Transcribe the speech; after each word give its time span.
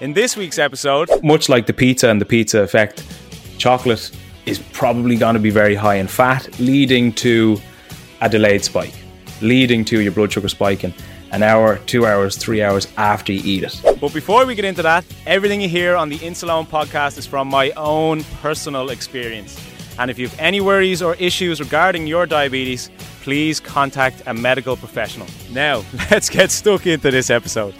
In 0.00 0.12
this 0.12 0.36
week's 0.36 0.60
episode, 0.60 1.10
much 1.24 1.48
like 1.48 1.66
the 1.66 1.72
pizza 1.72 2.08
and 2.08 2.20
the 2.20 2.24
pizza 2.24 2.62
effect, 2.62 3.04
chocolate 3.58 4.12
is 4.46 4.60
probably 4.72 5.16
going 5.16 5.34
to 5.34 5.40
be 5.40 5.50
very 5.50 5.74
high 5.74 5.96
in 5.96 6.06
fat, 6.06 6.48
leading 6.60 7.12
to 7.14 7.60
a 8.20 8.28
delayed 8.28 8.62
spike, 8.62 8.94
leading 9.40 9.84
to 9.86 10.00
your 10.00 10.12
blood 10.12 10.32
sugar 10.32 10.48
spiking 10.48 10.94
an 11.32 11.42
hour, 11.42 11.78
two 11.86 12.06
hours, 12.06 12.36
three 12.36 12.62
hours 12.62 12.86
after 12.96 13.32
you 13.32 13.42
eat 13.44 13.64
it. 13.64 13.98
But 14.00 14.14
before 14.14 14.46
we 14.46 14.54
get 14.54 14.64
into 14.64 14.82
that, 14.82 15.04
everything 15.26 15.60
you 15.60 15.68
hear 15.68 15.96
on 15.96 16.08
the 16.08 16.18
Insuleoin 16.18 16.68
podcast 16.68 17.18
is 17.18 17.26
from 17.26 17.48
my 17.48 17.72
own 17.72 18.22
personal 18.40 18.90
experience. 18.90 19.60
And 19.98 20.12
if 20.12 20.18
you 20.18 20.28
have 20.28 20.38
any 20.38 20.60
worries 20.60 21.02
or 21.02 21.16
issues 21.16 21.58
regarding 21.58 22.06
your 22.06 22.24
diabetes, 22.24 22.88
please 23.22 23.58
contact 23.58 24.22
a 24.26 24.32
medical 24.32 24.76
professional. 24.76 25.26
Now, 25.50 25.82
let's 26.12 26.30
get 26.30 26.52
stuck 26.52 26.86
into 26.86 27.10
this 27.10 27.30
episode. 27.30 27.74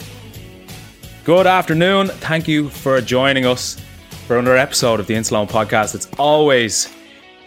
Good 1.29 1.47
afternoon. 1.47 2.09
Thank 2.09 2.48
you 2.48 2.71
for 2.71 3.03
joining 3.03 3.45
us 3.45 3.79
for 4.27 4.39
another 4.39 4.57
episode 4.57 4.98
of 4.98 5.07
the 5.07 5.12
Insuleoin 5.12 5.47
podcast. 5.47 5.95
It's 5.95 6.09
always 6.19 6.91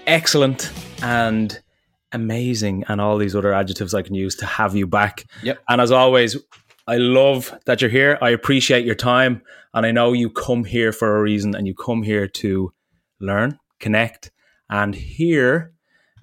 excellent 0.06 0.72
and 1.02 1.60
amazing, 2.12 2.84
and 2.90 3.02
all 3.02 3.18
these 3.18 3.36
other 3.36 3.52
adjectives 3.52 3.96
I 3.96 4.04
can 4.04 4.14
use 4.14 4.36
to 4.36 4.46
have 4.46 4.76
you 4.76 4.86
back. 4.86 5.26
Yep. 5.42 5.64
And 5.68 5.82
as 5.82 5.90
always, 5.92 6.38
I 6.86 6.98
love 6.98 7.58
that 7.66 7.82
you're 7.82 7.90
here. 7.90 8.20
I 8.22 8.30
appreciate 8.30 8.86
your 8.86 8.94
time, 8.94 9.42
and 9.74 9.84
I 9.84 9.90
know 9.90 10.14
you 10.14 10.30
come 10.30 10.64
here 10.64 10.92
for 10.92 11.18
a 11.18 11.22
reason, 11.24 11.56
and 11.56 11.66
you 11.66 11.74
come 11.74 12.04
here 12.04 12.28
to 12.28 12.72
learn, 13.20 13.58
connect, 13.80 14.30
and 14.70 14.94
hear 14.94 15.74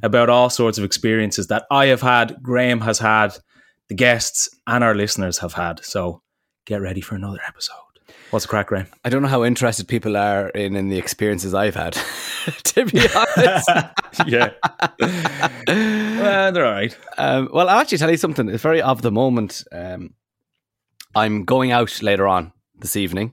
about 0.04 0.30
all 0.30 0.48
sorts 0.48 0.78
of 0.78 0.84
experiences 0.84 1.48
that 1.48 1.66
I 1.72 1.86
have 1.86 2.02
had, 2.02 2.40
Graham 2.40 2.82
has 2.82 3.00
had, 3.00 3.36
the 3.88 3.96
guests 3.96 4.48
and 4.68 4.84
our 4.84 4.94
listeners 4.94 5.38
have 5.38 5.54
had. 5.54 5.84
So 5.84 6.22
get 6.68 6.82
ready 6.82 7.00
for 7.00 7.14
another 7.14 7.38
episode. 7.48 7.74
What's 8.30 8.44
the 8.44 8.50
crack, 8.50 8.66
Graham? 8.66 8.86
I 9.06 9.08
don't 9.08 9.22
know 9.22 9.28
how 9.28 9.42
interested 9.42 9.88
people 9.88 10.14
are 10.16 10.50
in, 10.50 10.76
in 10.76 10.88
the 10.88 10.98
experiences 10.98 11.54
I've 11.54 11.74
had, 11.74 11.94
to 12.64 12.84
be 12.84 13.00
honest. 13.16 13.70
yeah. 14.26 14.50
well, 15.66 16.52
they're 16.52 16.66
all 16.66 16.72
right. 16.72 16.96
Um, 17.16 17.48
well, 17.52 17.70
I'll 17.70 17.80
actually 17.80 17.98
tell 17.98 18.10
you 18.10 18.18
something. 18.18 18.50
It's 18.50 18.62
very 18.62 18.82
of 18.82 19.00
the 19.00 19.10
moment. 19.10 19.64
Um, 19.72 20.14
I'm 21.14 21.46
going 21.46 21.72
out 21.72 22.02
later 22.02 22.28
on 22.28 22.52
this 22.78 22.96
evening. 22.96 23.32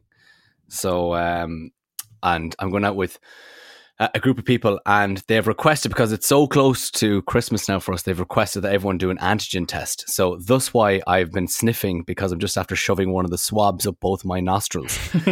So, 0.69 1.13
um, 1.13 1.71
and 2.23 2.55
I'm 2.57 2.71
going 2.71 2.85
out 2.85 2.95
with 2.95 3.19
a 3.99 4.19
group 4.19 4.37
of 4.37 4.45
people 4.45 4.79
and 4.85 5.23
they've 5.27 5.47
requested 5.47 5.89
because 5.89 6.11
it's 6.11 6.27
so 6.27 6.47
close 6.47 6.91
to 6.91 7.21
Christmas 7.23 7.69
now 7.69 7.79
for 7.79 7.93
us. 7.93 8.01
They've 8.01 8.19
requested 8.19 8.63
that 8.63 8.73
everyone 8.73 8.97
do 8.97 9.09
an 9.09 9.17
antigen 9.17 9.67
test. 9.67 10.09
So 10.09 10.37
thus 10.37 10.73
why 10.73 11.01
I've 11.07 11.31
been 11.31 11.47
sniffing 11.47 12.03
because 12.03 12.31
I'm 12.31 12.39
just 12.39 12.57
after 12.57 12.75
shoving 12.75 13.11
one 13.11 13.23
of 13.23 13.31
the 13.31 13.37
swabs 13.37 13.87
up 13.87 13.99
both 14.01 14.25
my 14.25 14.41
nostrils. 14.41 14.97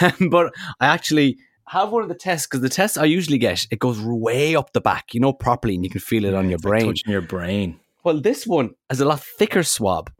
um, 0.00 0.28
but 0.30 0.52
I 0.80 0.86
actually 0.86 1.38
have 1.68 1.90
one 1.90 2.02
of 2.02 2.08
the 2.08 2.14
tests 2.14 2.46
because 2.46 2.60
the 2.60 2.68
tests 2.68 2.98
I 2.98 3.06
usually 3.06 3.38
get 3.38 3.66
it 3.70 3.78
goes 3.78 4.00
way 4.00 4.54
up 4.54 4.72
the 4.72 4.80
back, 4.80 5.14
you 5.14 5.20
know, 5.20 5.32
properly, 5.32 5.74
and 5.74 5.84
you 5.84 5.90
can 5.90 6.00
feel 6.00 6.24
it 6.24 6.32
yeah, 6.32 6.38
on 6.38 6.50
your 6.50 6.58
brain. 6.58 6.86
Like 6.86 6.96
touching 6.96 7.12
your 7.12 7.22
brain. 7.22 7.80
Well, 8.04 8.20
this 8.20 8.46
one 8.46 8.74
has 8.90 9.00
a 9.00 9.04
lot 9.04 9.20
thicker 9.20 9.62
swab 9.62 10.10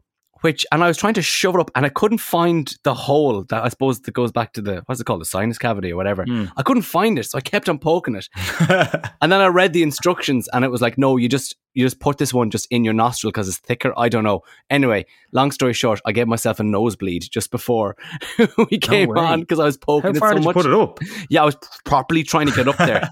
which 0.41 0.65
and 0.71 0.83
I 0.83 0.87
was 0.87 0.97
trying 0.97 1.13
to 1.15 1.21
shove 1.21 1.55
it 1.55 1.61
up 1.61 1.71
and 1.75 1.85
I 1.85 1.89
couldn't 1.89 2.19
find 2.19 2.73
the 2.83 2.93
hole 2.93 3.43
that 3.43 3.63
I 3.63 3.69
suppose 3.69 4.01
that 4.01 4.11
goes 4.11 4.31
back 4.31 4.53
to 4.53 4.61
the 4.61 4.83
what's 4.85 5.01
it 5.01 5.05
called 5.05 5.21
the 5.21 5.25
sinus 5.25 5.57
cavity 5.57 5.91
or 5.91 5.95
whatever. 5.95 6.25
Mm. 6.25 6.51
I 6.57 6.63
couldn't 6.63 6.83
find 6.83 7.19
it, 7.19 7.25
so 7.25 7.37
I 7.37 7.41
kept 7.41 7.69
on 7.69 7.79
poking 7.79 8.15
it. 8.15 8.27
and 9.21 9.31
then 9.31 9.41
I 9.41 9.47
read 9.47 9.73
the 9.73 9.83
instructions 9.83 10.47
and 10.53 10.63
it 10.63 10.69
was 10.69 10.81
like, 10.81 10.97
no, 10.97 11.17
you 11.17 11.29
just 11.29 11.55
you 11.73 11.85
just 11.85 11.99
put 11.99 12.17
this 12.17 12.33
one 12.33 12.49
just 12.49 12.67
in 12.71 12.83
your 12.83 12.95
nostril 12.95 13.31
because 13.31 13.47
it's 13.47 13.59
thicker. 13.59 13.93
I 13.95 14.09
don't 14.09 14.23
know. 14.23 14.41
Anyway, 14.67 15.05
long 15.31 15.51
story 15.51 15.73
short, 15.73 16.01
I 16.05 16.11
gave 16.11 16.27
myself 16.27 16.59
a 16.59 16.63
nosebleed 16.63 17.27
just 17.29 17.51
before 17.51 17.95
we 18.71 18.79
came 18.79 19.13
no 19.13 19.21
on 19.21 19.41
because 19.41 19.59
I 19.59 19.65
was 19.65 19.77
poking 19.77 20.15
How 20.15 20.19
far 20.19 20.31
it 20.31 20.31
so 20.31 20.37
did 20.39 20.45
much. 20.45 20.55
You 20.55 20.61
put 20.63 20.71
it 20.71 20.73
up? 20.73 20.99
Yeah, 21.29 21.43
I 21.43 21.45
was 21.45 21.57
properly 21.85 22.23
trying 22.23 22.47
to 22.47 22.53
get 22.53 22.67
up 22.67 22.77
there. 22.77 23.11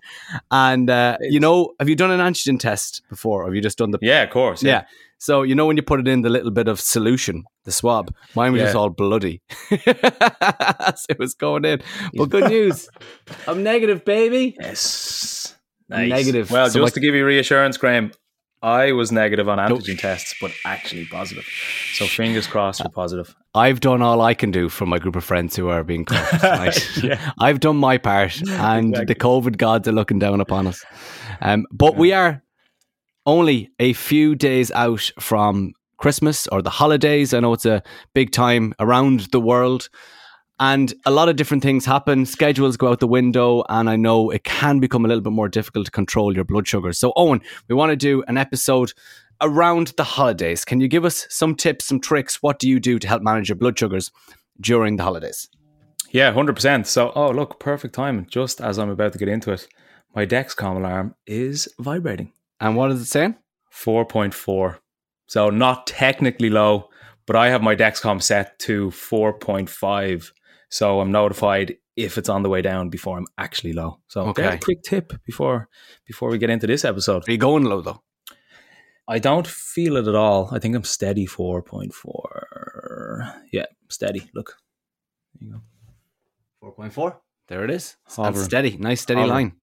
and 0.52 0.90
uh, 0.90 1.18
you 1.22 1.40
know, 1.40 1.76
have 1.80 1.90
you 1.90 1.96
done 1.96 2.10
an 2.10 2.20
antigen 2.20 2.60
test 2.60 3.04
before? 3.08 3.44
Or 3.44 3.46
have 3.46 3.56
you 3.56 3.62
just 3.62 3.78
done 3.78 3.92
the? 3.92 4.00
Yeah, 4.02 4.24
of 4.24 4.32
course. 4.32 4.64
yeah. 4.64 4.72
yeah. 4.72 4.86
So 5.18 5.44
you 5.44 5.56
know 5.56 5.66
when 5.66 5.78
you 5.78 5.84
put 5.84 6.00
it 6.00 6.08
in 6.08 6.22
the 6.22 6.30
little 6.30 6.52
bit 6.52 6.68
of 6.68 6.80
solution, 6.80 7.44
the 7.64 7.72
swab, 7.72 8.14
mine 8.36 8.52
was 8.52 8.60
yeah. 8.60 8.66
just 8.66 8.76
all 8.76 8.90
bloody 8.90 9.42
as 9.72 11.06
it 11.10 11.18
was 11.20 11.34
going 11.34 11.66
in. 11.66 11.82
But 12.14 12.30
good 12.30 12.50
news, 12.50 12.90
I'm 13.48 13.64
negative, 13.64 14.06
baby. 14.06 14.56
Yes, 14.60 15.56
nice. 15.90 16.10
negative. 16.10 16.52
Well, 16.52 16.70
so 16.70 16.80
just 16.80 16.96
to 16.96 17.00
give 17.00 17.16
you 17.16 17.26
reassurance, 17.26 17.78
Graham, 17.78 18.12
I 18.62 18.94
was 18.94 19.12
negative 19.12 19.48
on 19.48 19.60
antigen 19.60 19.90
nope. 19.90 19.98
tests, 20.00 20.34
but 20.42 20.52
actually 20.66 21.06
positive. 21.06 21.46
So 21.94 22.08
fingers 22.08 22.48
crossed 22.48 22.80
you're 22.80 22.90
positive. 22.90 23.36
I've 23.54 23.80
done 23.80 24.02
all 24.02 24.22
I 24.22 24.34
can 24.34 24.50
do 24.50 24.70
for 24.70 24.88
my 24.88 24.98
group 24.98 25.16
of 25.16 25.24
friends 25.24 25.56
who 25.56 25.70
are 25.70 25.84
being 25.84 26.06
caught. 26.06 26.44
Right? 26.44 27.04
yeah. 27.04 27.32
I've 27.40 27.60
done 27.60 27.78
my 27.78 27.98
part, 27.98 28.42
and 28.42 28.90
exactly. 28.90 29.06
the 29.06 29.16
COVID 29.16 29.58
gods 29.58 29.88
are 29.88 29.92
looking 29.92 30.18
down 30.18 30.42
upon 30.42 30.66
us. 30.66 30.84
Um, 31.42 31.68
but 31.72 31.94
yeah. 31.94 32.00
we 32.00 32.12
are 32.14 32.44
only 33.26 33.72
a 33.80 33.94
few 33.94 34.36
days 34.36 34.72
out 34.72 35.12
from 35.20 35.74
Christmas 35.98 36.48
or 36.48 36.62
the 36.62 36.70
holidays. 36.70 37.34
I 37.34 37.40
know 37.40 37.54
it's 37.54 37.66
a 37.66 37.84
big 38.14 38.32
time 38.32 38.74
around 38.80 39.22
the 39.32 39.40
world. 39.40 39.90
And 40.60 40.94
a 41.06 41.12
lot 41.12 41.28
of 41.28 41.36
different 41.36 41.64
things 41.64 41.86
happen. 41.86 42.26
Schedules 42.26 42.78
go 42.78 42.90
out 42.90 43.02
the 43.02 43.08
window, 43.08 43.66
and 43.68 43.90
I 43.90 43.98
know 43.98 44.30
it 44.30 44.46
can 44.46 44.80
become 44.80 45.04
a 45.04 45.08
little 45.08 45.22
bit 45.22 45.34
more 45.34 45.50
difficult 45.50 45.86
to 45.86 45.92
control 45.92 46.34
your 46.34 46.46
blood 46.46 46.66
sugar. 46.66 46.94
So, 46.94 47.12
Eoin, 47.18 47.42
we 47.68 47.76
want 47.76 47.90
to 47.90 47.98
do 47.98 48.24
an 48.30 48.38
episode 48.38 48.94
around 49.42 49.88
the 49.98 50.06
holidays. 50.06 50.64
Can 50.64 50.80
you 50.80 50.88
give 50.88 51.04
us 51.04 51.28
some 51.30 51.56
tips, 51.56 51.84
some 51.84 52.00
tricks? 52.00 52.42
What 52.42 52.60
do 52.60 52.70
you 52.70 52.80
do 52.80 53.00
to 53.00 53.08
help 53.08 53.22
manage 53.22 53.50
your 53.50 53.58
blood 53.58 53.78
sugars 53.78 54.12
during 54.62 54.96
the 54.96 55.04
holidays? 55.04 55.50
Yeah, 56.12 56.32
100%. 56.32 56.86
So, 56.86 57.12
oh, 57.16 57.32
look, 57.32 57.60
perfect 57.60 57.94
time. 57.94 58.26
Just 58.30 58.62
as 58.62 58.80
I'm 58.80 58.90
about 58.90 59.12
to 59.12 59.20
get 59.20 59.28
into 59.28 59.52
it, 59.52 59.68
my 60.16 60.26
Dexcom 60.26 60.78
alarm 60.78 61.16
is 61.28 61.68
vibrating. 61.80 62.32
And 62.60 62.76
what 62.76 62.92
is 62.92 63.02
it 63.02 63.06
saying? 63.06 63.36
4.4. 63.74 64.80
So 65.28 65.50
not 65.50 65.88
technically 65.88 66.50
low, 66.50 66.90
but 67.26 67.36
I 67.36 67.50
have 67.50 67.62
my 67.62 67.76
Dexcom 67.76 68.22
set 68.22 68.58
to 68.60 68.92
4.5. 68.92 70.32
So 70.70 71.02
I'm 71.02 71.12
notified 71.12 71.76
if 71.96 72.18
it's 72.18 72.30
on 72.30 72.44
the 72.44 72.50
way 72.50 72.62
down 72.62 72.90
before 72.90 73.18
I'm 73.18 73.26
actually 73.38 73.74
low. 73.74 74.00
So 74.08 74.22
okay. 74.28 74.58
quick 74.62 74.84
tip 74.84 75.14
before 75.26 75.70
before 76.06 76.30
we 76.30 76.38
get 76.38 76.50
into 76.50 76.68
this 76.68 76.86
episode. 76.86 77.28
Are 77.28 77.32
you 77.32 77.38
going 77.38 77.64
low 77.64 77.82
though? 77.82 78.02
I 79.08 79.20
don't 79.20 79.48
feel 79.48 79.98
it 79.98 80.08
at 80.08 80.16
all. 80.16 80.50
I 80.52 80.60
think 80.60 80.76
I'm 80.76 80.84
steady 80.84 81.28
4.4. 81.28 83.34
Yeah, 83.52 83.66
steady. 83.88 84.30
Look. 84.34 84.58
There 85.40 85.48
you 85.48 85.54
go. 85.54 85.62
4.4. 86.78 87.18
There 87.48 87.64
it 87.64 87.70
is. 87.70 87.98
Steady. 88.08 88.78
Nice 88.78 89.02
steady 89.02 89.24
line. 89.24 89.54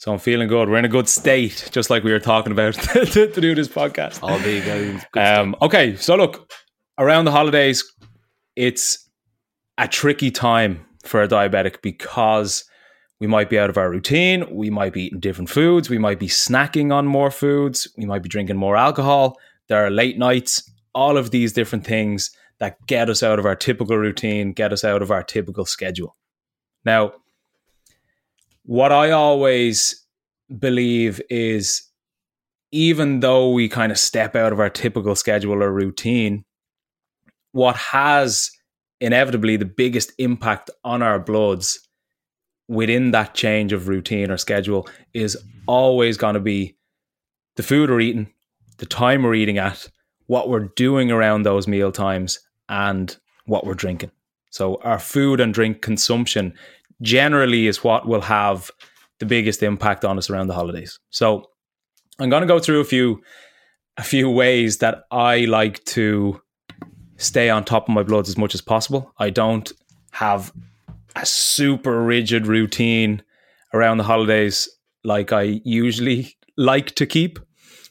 So 0.00 0.14
I'm 0.14 0.18
feeling 0.18 0.48
good. 0.48 0.70
We're 0.70 0.78
in 0.78 0.86
a 0.86 0.88
good 0.88 1.10
state, 1.10 1.68
just 1.72 1.90
like 1.90 2.04
we 2.04 2.10
were 2.10 2.18
talking 2.18 2.52
about 2.52 2.72
to, 2.94 3.04
to 3.04 3.40
do 3.40 3.54
this 3.54 3.68
podcast. 3.68 4.22
All 4.22 4.38
the 4.38 4.62
guys. 4.62 5.04
Um, 5.14 5.54
okay, 5.60 5.94
so 5.96 6.16
look, 6.16 6.50
around 6.96 7.26
the 7.26 7.30
holidays, 7.30 7.84
it's 8.56 9.10
a 9.76 9.86
tricky 9.86 10.30
time 10.30 10.86
for 11.04 11.22
a 11.22 11.28
diabetic 11.28 11.82
because 11.82 12.64
we 13.20 13.26
might 13.26 13.50
be 13.50 13.58
out 13.58 13.68
of 13.68 13.76
our 13.76 13.90
routine. 13.90 14.46
We 14.50 14.70
might 14.70 14.94
be 14.94 15.04
eating 15.04 15.20
different 15.20 15.50
foods. 15.50 15.90
We 15.90 15.98
might 15.98 16.18
be 16.18 16.28
snacking 16.28 16.94
on 16.94 17.06
more 17.06 17.30
foods. 17.30 17.86
We 17.98 18.06
might 18.06 18.22
be 18.22 18.30
drinking 18.30 18.56
more 18.56 18.78
alcohol. 18.78 19.36
There 19.68 19.84
are 19.84 19.90
late 19.90 20.16
nights. 20.16 20.62
All 20.94 21.18
of 21.18 21.30
these 21.30 21.52
different 21.52 21.84
things 21.84 22.30
that 22.58 22.78
get 22.86 23.10
us 23.10 23.22
out 23.22 23.38
of 23.38 23.44
our 23.44 23.54
typical 23.54 23.98
routine, 23.98 24.54
get 24.54 24.72
us 24.72 24.82
out 24.82 25.02
of 25.02 25.10
our 25.10 25.22
typical 25.22 25.66
schedule. 25.66 26.16
Now, 26.86 27.12
what 28.64 28.92
I 28.92 29.10
always 29.10 30.04
believe 30.58 31.20
is 31.30 31.82
even 32.72 33.20
though 33.20 33.50
we 33.50 33.68
kind 33.68 33.90
of 33.90 33.98
step 33.98 34.36
out 34.36 34.52
of 34.52 34.60
our 34.60 34.70
typical 34.70 35.14
schedule 35.14 35.62
or 35.62 35.72
routine, 35.72 36.44
what 37.52 37.76
has 37.76 38.50
inevitably 39.00 39.56
the 39.56 39.64
biggest 39.64 40.12
impact 40.18 40.70
on 40.84 41.02
our 41.02 41.18
bloods 41.18 41.80
within 42.68 43.10
that 43.10 43.34
change 43.34 43.72
of 43.72 43.88
routine 43.88 44.30
or 44.30 44.36
schedule 44.36 44.88
is 45.12 45.36
always 45.66 46.16
going 46.16 46.34
to 46.34 46.40
be 46.40 46.76
the 47.56 47.62
food 47.62 47.90
we're 47.90 48.00
eating, 48.00 48.32
the 48.78 48.86
time 48.86 49.22
we're 49.22 49.34
eating 49.34 49.58
at, 49.58 49.88
what 50.26 50.48
we're 50.48 50.68
doing 50.76 51.10
around 51.10 51.42
those 51.42 51.66
meal 51.66 51.90
times, 51.90 52.38
and 52.68 53.16
what 53.46 53.66
we're 53.66 53.74
drinking. 53.74 54.12
So, 54.50 54.76
our 54.82 54.98
food 54.98 55.40
and 55.40 55.52
drink 55.52 55.82
consumption 55.82 56.54
generally 57.02 57.66
is 57.66 57.82
what 57.84 58.06
will 58.06 58.20
have 58.22 58.70
the 59.18 59.26
biggest 59.26 59.62
impact 59.62 60.04
on 60.04 60.18
us 60.18 60.30
around 60.30 60.46
the 60.46 60.54
holidays. 60.54 60.98
So, 61.10 61.46
I'm 62.18 62.30
going 62.30 62.42
to 62.42 62.46
go 62.46 62.58
through 62.58 62.80
a 62.80 62.84
few 62.84 63.22
a 63.96 64.02
few 64.02 64.30
ways 64.30 64.78
that 64.78 65.04
I 65.10 65.44
like 65.46 65.84
to 65.84 66.40
stay 67.16 67.50
on 67.50 67.64
top 67.64 67.88
of 67.88 67.94
my 67.94 68.02
bloods 68.02 68.28
as 68.28 68.38
much 68.38 68.54
as 68.54 68.60
possible. 68.60 69.12
I 69.18 69.30
don't 69.30 69.70
have 70.12 70.52
a 71.16 71.26
super 71.26 72.02
rigid 72.02 72.46
routine 72.46 73.22
around 73.74 73.98
the 73.98 74.04
holidays 74.04 74.68
like 75.04 75.32
I 75.32 75.60
usually 75.64 76.36
like 76.56 76.94
to 76.96 77.06
keep. 77.06 77.38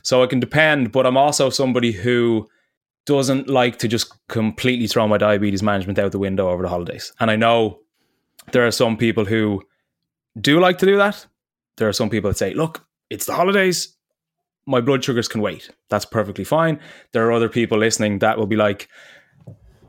So 0.03 0.23
I 0.23 0.27
can 0.27 0.39
depend, 0.39 0.91
but 0.91 1.05
I'm 1.05 1.17
also 1.17 1.49
somebody 1.49 1.91
who 1.91 2.47
doesn't 3.05 3.49
like 3.49 3.77
to 3.79 3.87
just 3.87 4.13
completely 4.27 4.87
throw 4.87 5.07
my 5.07 5.17
diabetes 5.17 5.63
management 5.63 5.99
out 5.99 6.11
the 6.11 6.19
window 6.19 6.49
over 6.49 6.63
the 6.63 6.69
holidays. 6.69 7.11
And 7.19 7.29
I 7.29 7.35
know 7.35 7.79
there 8.51 8.65
are 8.65 8.71
some 8.71 8.97
people 8.97 9.25
who 9.25 9.61
do 10.39 10.59
like 10.59 10.77
to 10.79 10.85
do 10.85 10.97
that. 10.97 11.25
There 11.77 11.87
are 11.87 11.93
some 11.93 12.09
people 12.09 12.29
that 12.29 12.37
say, 12.37 12.53
look, 12.53 12.85
it's 13.09 13.25
the 13.25 13.33
holidays. 13.33 13.95
My 14.65 14.81
blood 14.81 15.03
sugars 15.03 15.27
can 15.27 15.41
wait. 15.41 15.69
That's 15.89 16.05
perfectly 16.05 16.43
fine. 16.43 16.79
There 17.13 17.27
are 17.27 17.31
other 17.31 17.49
people 17.49 17.77
listening 17.77 18.19
that 18.19 18.37
will 18.37 18.47
be 18.47 18.55
like, 18.55 18.87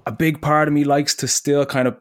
a 0.06 0.12
big 0.12 0.40
part 0.40 0.68
of 0.68 0.74
me 0.74 0.84
likes 0.84 1.14
to 1.16 1.28
still 1.28 1.66
kind 1.66 1.86
of 1.86 1.96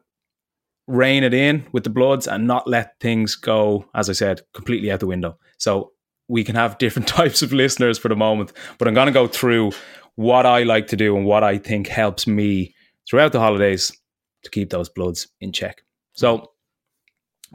rein 0.86 1.22
it 1.22 1.34
in 1.34 1.66
with 1.72 1.84
the 1.84 1.90
bloods 1.90 2.26
and 2.26 2.46
not 2.46 2.66
let 2.66 2.98
things 3.00 3.34
go, 3.34 3.84
as 3.94 4.10
I 4.10 4.12
said, 4.12 4.40
completely 4.54 4.90
out 4.90 5.00
the 5.00 5.06
window. 5.06 5.38
So 5.58 5.92
we 6.28 6.42
can 6.42 6.56
have 6.56 6.78
different 6.78 7.08
types 7.08 7.42
of 7.42 7.52
listeners 7.52 7.98
for 7.98 8.08
the 8.08 8.16
moment, 8.16 8.52
but 8.78 8.88
I'm 8.88 8.94
going 8.94 9.06
to 9.06 9.12
go 9.12 9.26
through 9.26 9.72
what 10.16 10.46
I 10.46 10.64
like 10.64 10.88
to 10.88 10.96
do 10.96 11.16
and 11.16 11.24
what 11.24 11.44
I 11.44 11.58
think 11.58 11.86
helps 11.86 12.26
me 12.26 12.74
throughout 13.08 13.32
the 13.32 13.40
holidays 13.40 13.92
to 14.42 14.50
keep 14.50 14.70
those 14.70 14.88
bloods 14.88 15.28
in 15.40 15.52
check. 15.52 15.82
So 16.12 16.52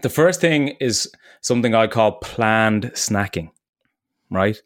the 0.01 0.09
first 0.09 0.41
thing 0.41 0.69
is 0.79 1.11
something 1.41 1.73
I 1.75 1.87
call 1.87 2.13
planned 2.19 2.91
snacking, 2.93 3.49
right? 4.29 4.61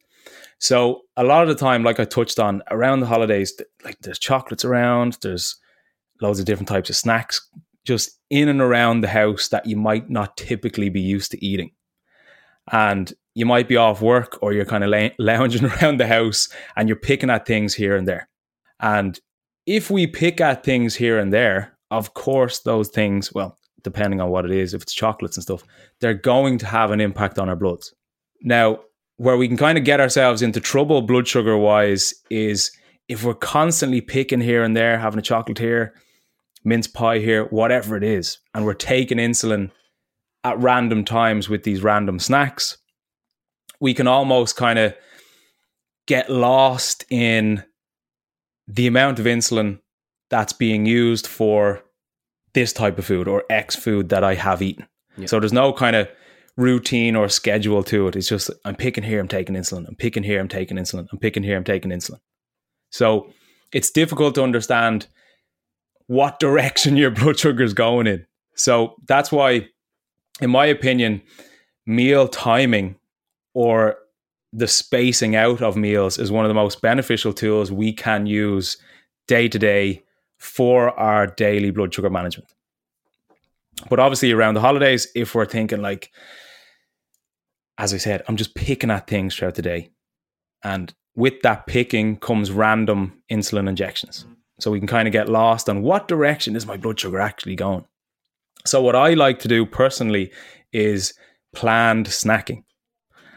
So 0.60 1.02
a 1.16 1.24
lot 1.24 1.44
of 1.44 1.50
the 1.50 1.56
time, 1.56 1.84
like 1.84 2.00
I 2.00 2.06
touched 2.06 2.40
on, 2.40 2.62
around 2.70 3.00
the 3.00 3.06
holidays, 3.06 3.54
like 3.84 3.98
there's 4.02 4.20
chocolates 4.20 4.66
around, 4.66 5.18
there's 5.22 5.56
loads 6.22 6.40
of 6.40 6.46
different 6.46 6.68
types 6.68 6.90
of 6.90 6.96
snacks 6.96 7.48
just 7.86 8.20
in 8.30 8.50
and 8.50 8.62
around 8.62 9.02
the 9.02 9.08
house 9.08 9.48
that 9.48 9.66
you 9.66 9.76
might 9.76 10.10
not 10.10 10.38
typically 10.38 10.90
be 10.90 11.02
used 11.02 11.32
to 11.32 11.44
eating. 11.46 11.72
And 12.72 13.12
you 13.36 13.46
might 13.46 13.68
be 13.68 13.78
off 13.78 14.02
work 14.02 14.38
or 14.42 14.54
you're 14.54 14.66
kind 14.66 14.84
of 14.84 15.12
lounging 15.20 15.66
around 15.66 16.00
the 16.00 16.08
house 16.08 16.50
and 16.76 16.90
you're 16.90 16.98
picking 16.98 17.30
at 17.30 17.46
things 17.46 17.74
here 17.74 17.96
and 17.96 18.08
there. 18.08 18.28
And 18.80 19.20
if 19.66 19.90
we 19.90 20.08
pick 20.08 20.42
at 20.42 20.64
things 20.64 20.96
here 20.96 21.20
and 21.20 21.32
there, 21.32 21.78
of 21.90 22.14
course, 22.14 22.60
those 22.60 22.90
things, 22.90 23.34
well, 23.34 23.58
depending 23.84 24.22
on 24.22 24.30
what 24.30 24.46
it 24.46 24.52
is, 24.52 24.74
if 24.74 24.82
it's 24.82 24.94
chocolates 24.94 25.38
and 25.38 25.44
stuff, 25.44 25.64
they're 26.00 26.14
going 26.14 26.58
to 26.60 26.66
have 26.66 26.92
an 26.92 27.02
impact 27.02 27.40
on 27.40 27.50
our 27.50 27.56
bloods. 27.56 27.94
Now, 28.42 28.80
where 29.18 29.38
we 29.38 29.48
can 29.48 29.58
kind 29.58 29.78
of 29.78 29.84
get 29.84 30.00
ourselves 30.00 30.42
into 30.42 30.60
trouble 30.60 31.02
blood 31.02 31.28
sugar 31.28 31.58
wise 31.58 32.14
is 32.30 32.72
if 33.08 33.24
we're 33.24 33.34
constantly 33.34 34.02
picking 34.02 34.40
here 34.40 34.64
and 34.64 34.78
there, 34.78 34.98
having 34.98 35.20
a 35.20 35.24
chocolate 35.24 35.58
here, 35.58 35.94
mince 36.64 36.88
pie 36.88 37.20
here, 37.20 37.46
whatever 37.46 37.98
it 37.98 38.04
is, 38.04 38.38
and 38.54 38.66
we're 38.66 38.74
taking 38.74 39.18
insulin 39.18 39.72
at 40.44 40.58
random 40.60 41.04
times 41.04 41.50
with 41.50 41.64
these 41.64 41.84
random 41.84 42.20
snacks, 42.20 42.78
we 43.80 43.94
can 43.94 44.08
almost 44.08 44.56
kind 44.56 44.80
of 44.80 44.96
get 46.08 46.30
lost 46.30 47.06
in 47.10 47.64
the 48.68 48.88
amount 48.88 49.20
of 49.20 49.26
insulin 49.26 49.80
that's 50.30 50.54
being 50.54 50.86
used 50.86 51.28
for 51.28 51.84
this 52.54 52.74
type 52.74 52.98
of 52.98 53.06
food 53.06 53.28
or 53.28 53.44
X 53.50 53.76
food 53.76 54.10
that 54.10 54.24
I 54.24 54.36
have 54.36 54.62
eaten. 54.62 54.88
Yeah. 55.18 55.28
So 55.28 55.40
there's 55.40 55.54
no 55.54 55.74
kind 55.74 55.96
of 55.96 56.08
routine 56.58 57.16
or 57.16 57.30
schedule 57.30 57.84
to 57.84 58.08
it. 58.08 58.16
It's 58.16 58.28
just 58.28 58.52
I'm 58.66 58.76
picking 58.76 59.04
here, 59.04 59.20
I'm 59.20 59.28
taking 59.28 59.56
insulin. 59.56 59.88
I'm 59.88 59.96
picking 59.96 60.24
here, 60.24 60.40
I'm 60.40 60.48
taking 60.48 60.78
insulin. 60.78 61.08
I'm 61.12 61.20
picking 61.20 61.44
here, 61.44 61.58
I'm 61.58 61.64
taking 61.64 61.92
insulin. 61.92 62.20
So 62.92 63.32
it's 63.72 63.92
difficult 63.92 64.36
to 64.36 64.44
understand 64.44 65.08
what 66.08 66.40
direction 66.40 66.98
your 66.98 67.12
blood 67.12 67.40
sugar 67.40 67.64
is 67.64 67.74
going 67.74 68.08
in. 68.08 68.26
So 68.56 68.96
that's 69.08 69.32
why, 69.32 69.68
in 70.42 70.50
my 70.50 70.66
opinion, 70.66 71.22
meal 71.86 72.28
timing 72.28 72.96
or 73.54 73.98
the 74.52 74.68
spacing 74.68 75.36
out 75.36 75.62
of 75.62 75.78
meals 75.78 76.18
is 76.18 76.32
one 76.32 76.44
of 76.44 76.50
the 76.50 76.56
most 76.56 76.82
beneficial 76.82 77.32
tools 77.32 77.72
we 77.72 77.94
can 77.94 78.26
use 78.26 78.78
day 79.28 79.48
to 79.48 79.60
day 79.60 80.04
for 80.40 80.98
our 81.00 81.28
daily 81.28 81.72
blood 81.72 81.94
sugar 81.94 82.10
management. 82.10 82.54
But 83.90 84.00
obviously, 84.00 84.32
around 84.32 84.56
the 84.56 84.62
holidays, 84.62 85.08
if 85.16 85.36
we're 85.36 85.46
thinking 85.46 85.82
like, 85.82 86.12
as 87.78 87.94
I 87.94 87.98
said, 87.98 88.24
I'm 88.28 88.36
just 88.36 88.56
picking 88.56 88.92
at 88.92 89.08
things 89.08 89.36
throughout 89.36 89.56
the 89.56 89.62
day. 89.62 89.92
And 90.64 90.94
with 91.16 91.42
that 91.44 91.66
picking 91.66 92.18
comes 92.18 92.52
random 92.52 93.22
insulin 93.32 93.70
injections. 93.70 94.24
Mm-hmm. 94.24 94.34
So 94.60 94.72
we 94.72 94.80
can 94.80 94.88
kind 94.88 95.08
of 95.08 95.14
get 95.14 95.30
lost 95.30 95.70
on 95.70 95.82
what 95.82 96.10
direction 96.10 96.56
is 96.56 96.66
my 96.66 96.76
blood 96.76 97.00
sugar 97.00 97.20
actually 97.20 97.56
going. 97.56 97.86
So 98.66 98.82
what 98.82 98.96
I 98.96 99.14
like 99.14 99.40
to 99.40 99.48
do 99.48 99.66
personally 99.66 100.32
is 100.74 101.14
planned 101.54 102.08
snacking. 102.08 102.64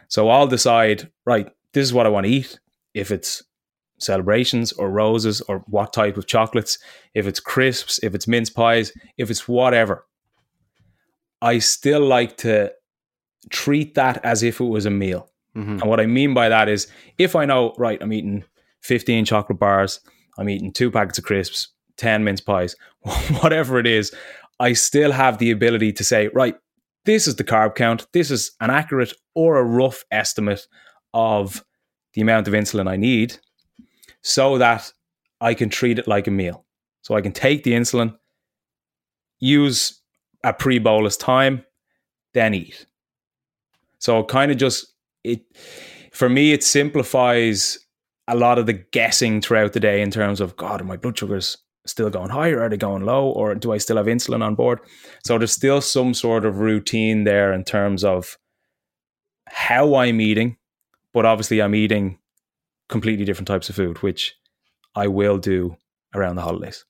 So 0.09 0.29
I'll 0.29 0.49
decide, 0.49 1.11
right, 1.25 1.49
this 1.73 1.85
is 1.85 1.93
what 1.93 2.07
I 2.07 2.11
want 2.11 2.27
to 2.27 2.33
eat. 2.33 2.59
If 2.93 3.13
it's 3.13 3.43
celebrations 4.03 4.73
or 4.73 4.91
roses 4.91 5.41
or 5.43 5.65
what 5.69 5.93
type 5.93 6.17
of 6.17 6.27
chocolates, 6.27 6.79
if 7.15 7.27
it's 7.27 7.41
crisps, 7.41 8.01
if 8.03 8.15
it's 8.15 8.29
mince 8.29 8.51
pies, 8.51 8.93
if 9.19 9.31
it's 9.31 9.49
whatever, 9.49 10.07
I 11.41 11.59
still 11.59 12.05
like 12.05 12.37
to 12.39 12.73
treat 13.51 13.95
that 13.95 14.25
as 14.25 14.43
if 14.43 14.61
it 14.61 14.65
was 14.65 14.87
a 14.87 14.91
meal. 14.91 15.29
Mm-hmm. 15.57 15.81
And 15.81 15.85
what 15.85 16.01
I 16.01 16.07
mean 16.07 16.35
by 16.35 16.49
that 16.49 16.69
is 16.69 16.87
if 17.19 17.37
I 17.37 17.45
know, 17.45 17.75
right, 17.79 17.99
I'm 18.01 18.13
eating 18.13 18.45
15 18.83 19.25
chocolate 19.25 19.59
bars, 19.59 20.01
I'm 20.39 20.49
eating 20.49 20.73
two 20.73 20.91
packets 20.91 21.19
of 21.19 21.25
crisps, 21.25 21.69
10 21.97 22.25
mince 22.25 22.41
pies, 22.41 22.77
whatever 23.41 23.79
it 23.79 23.87
is, 23.87 24.15
I 24.61 24.73
still 24.75 25.13
have 25.13 25.39
the 25.39 25.51
ability 25.51 25.93
to 25.95 26.05
say, 26.05 26.29
right, 26.29 26.55
this 27.05 27.27
is 27.27 27.37
the 27.37 27.45
carb 27.45 27.75
count. 27.75 28.07
This 28.13 28.31
is 28.31 28.53
an 28.61 28.71
accurate 28.71 29.13
or 29.35 29.57
a 29.57 29.65
rough 29.65 30.05
estimate 30.11 30.67
of 31.13 31.65
the 32.15 32.21
amount 32.21 32.49
of 32.49 32.55
insulin 32.55 32.89
I 32.89 32.97
need 32.97 33.39
so 34.23 34.59
that 34.59 34.93
I 35.41 35.55
can 35.55 35.69
treat 35.69 35.99
it 35.99 36.09
like 36.09 36.27
a 36.27 36.31
meal. 36.31 36.65
So 37.03 37.15
I 37.15 37.21
can 37.21 37.33
take 37.33 37.65
the 37.65 37.73
insulin, 37.73 38.17
use 39.41 40.01
a 40.45 40.53
pre 40.53 40.79
bolus 40.79 41.17
time, 41.17 41.65
then 42.33 42.55
eat. 42.55 42.87
So 43.99 44.25
kind 44.25 44.51
of 44.51 44.57
just 44.57 44.93
it 45.25 45.43
for 46.13 46.29
me 46.29 46.53
it 46.53 46.65
simplifies 46.65 47.79
a 48.29 48.37
lot 48.37 48.59
of 48.59 48.67
the 48.67 48.73
guessing 48.73 49.41
throughout 49.41 49.73
the 49.73 49.81
day 49.81 50.01
in 50.01 50.11
terms 50.11 50.41
of 50.41 50.57
God, 50.57 50.81
are 50.81 50.85
my 50.85 50.97
blood 50.97 51.19
sugars 51.19 51.59
still 51.87 52.11
going 52.11 52.31
higher? 52.31 52.63
Are 52.63 52.69
they 52.69 52.77
going 52.77 53.05
low? 53.05 53.31
Or 53.31 53.55
do 53.55 53.73
I 53.73 53.79
still 53.79 53.97
have 53.97 54.07
insulin 54.07 54.45
on 54.45 54.55
board? 54.55 54.79
So 55.25 55.39
there's 55.39 55.53
still 55.53 55.81
some 55.81 56.15
sort 56.15 56.45
of 56.45 56.59
routine 56.59 57.25
there 57.25 57.53
in 57.53 57.65
terms 57.65 58.05
of 58.05 58.39
how 59.49 59.97
I'm 59.97 60.21
eating, 60.21 60.57
but 61.13 61.27
obviously 61.27 61.61
I'm 61.61 61.75
eating 61.75 62.19
completely 62.93 63.25
different 63.25 63.49
types 63.49 63.69
of 63.69 63.75
food, 63.75 64.03
which 64.03 64.37
I 64.95 65.09
will 65.09 65.39
do 65.39 65.77
around 66.15 66.37
the 66.37 66.43
holidays. 66.43 66.85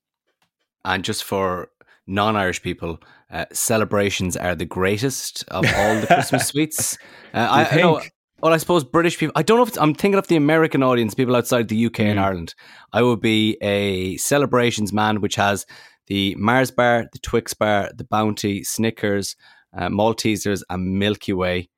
And 0.84 1.04
just 1.04 1.24
for 1.24 1.70
non-Irish 2.06 2.60
people, 2.60 2.98
uh, 3.30 3.46
celebrations 3.52 4.36
are 4.36 4.54
the 4.54 4.66
greatest 4.66 5.44
of 5.48 5.64
all 5.64 6.00
the 6.00 6.06
Christmas 6.06 6.46
sweets. 6.48 6.98
Uh, 7.32 7.48
I, 7.50 7.68
I 7.70 7.76
know. 7.76 8.02
Well, 8.42 8.52
I 8.52 8.56
suppose 8.56 8.82
British 8.82 9.18
people. 9.18 9.32
I 9.36 9.44
don't 9.44 9.58
know 9.58 9.62
if 9.62 9.80
I'm 9.80 9.94
thinking 9.94 10.18
of 10.18 10.26
the 10.26 10.34
American 10.34 10.82
audience, 10.82 11.14
people 11.14 11.36
outside 11.36 11.68
the 11.68 11.86
UK 11.86 11.92
mm. 11.92 12.10
and 12.10 12.20
Ireland. 12.20 12.54
I 12.92 13.02
would 13.02 13.20
be 13.20 13.56
a 13.62 14.16
celebrations 14.16 14.92
man, 14.92 15.20
which 15.20 15.36
has 15.36 15.64
the 16.08 16.34
Mars 16.36 16.72
bar, 16.72 17.06
the 17.12 17.20
Twix 17.20 17.54
bar, 17.54 17.90
the 17.94 18.02
Bounty, 18.02 18.64
Snickers, 18.64 19.36
uh, 19.76 19.88
Maltesers, 19.88 20.62
and 20.68 20.98
Milky 20.98 21.32
Way 21.32 21.70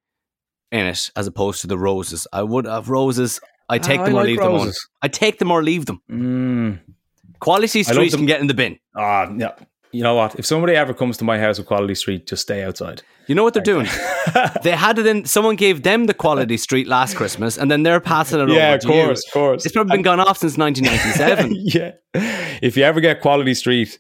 in 0.73 0.87
it, 0.87 1.11
as 1.15 1.27
opposed 1.27 1.61
to 1.61 1.67
the 1.67 1.79
roses. 1.79 2.27
I 2.33 2.43
would 2.43 2.65
have 2.65 2.89
roses. 2.89 3.41
I 3.69 3.79
take 3.79 4.01
ah, 4.01 4.05
them 4.05 4.15
I 4.15 4.19
or 4.19 4.21
like 4.21 4.27
leave 4.27 4.39
roses. 4.39 4.61
them. 4.61 4.69
On. 4.69 4.75
I 5.03 5.09
take 5.09 5.39
them 5.39 5.51
or 5.51 5.63
leave 5.63 5.87
them. 5.87 6.03
Mm. 6.11 6.81
Quality 7.41 7.83
Street 7.83 8.13
can 8.13 8.27
get 8.27 8.41
in 8.41 8.47
the 8.47 8.55
bin. 8.55 8.79
Ah, 8.97 9.31
yeah. 9.37 9.53
You 9.93 10.03
know 10.03 10.15
what? 10.15 10.35
If 10.37 10.45
somebody 10.45 10.75
ever 10.75 10.93
comes 10.93 11.17
to 11.19 11.25
my 11.25 11.39
house 11.39 11.59
with 11.59 11.69
Quality 11.69 11.95
Street, 11.95 12.27
just 12.27 12.43
stay 12.43 12.65
outside. 12.65 13.03
You 13.29 13.35
know 13.35 13.45
what 13.45 13.55
they're 13.55 13.63
doing? 13.63 13.87
they 14.63 14.73
had 14.73 14.99
it 14.99 15.07
in. 15.07 15.25
Someone 15.25 15.55
gave 15.55 15.83
them 15.83 16.07
the 16.07 16.15
Quality 16.15 16.57
Street 16.57 16.89
last 16.89 17.17
Christmas, 17.17 17.57
and 17.57 17.71
then 17.71 17.85
they're 17.85 18.01
passing 18.01 18.41
it 18.41 18.49
yeah, 18.49 18.55
over. 18.55 18.55
Yeah, 18.55 18.75
of 18.75 18.83
course, 18.83 19.23
you. 19.25 19.29
of 19.29 19.33
course. 19.33 19.65
It's 19.65 19.73
probably 19.73 19.97
been 19.97 20.03
gone 20.03 20.21
off 20.21 20.39
since 20.39 20.59
1997. 20.59 21.55
yeah. 21.65 21.93
If 22.61 22.77
you 22.77 22.83
ever 22.83 23.01
get 23.01 23.21
Quality 23.21 23.55
Street, 23.55 23.99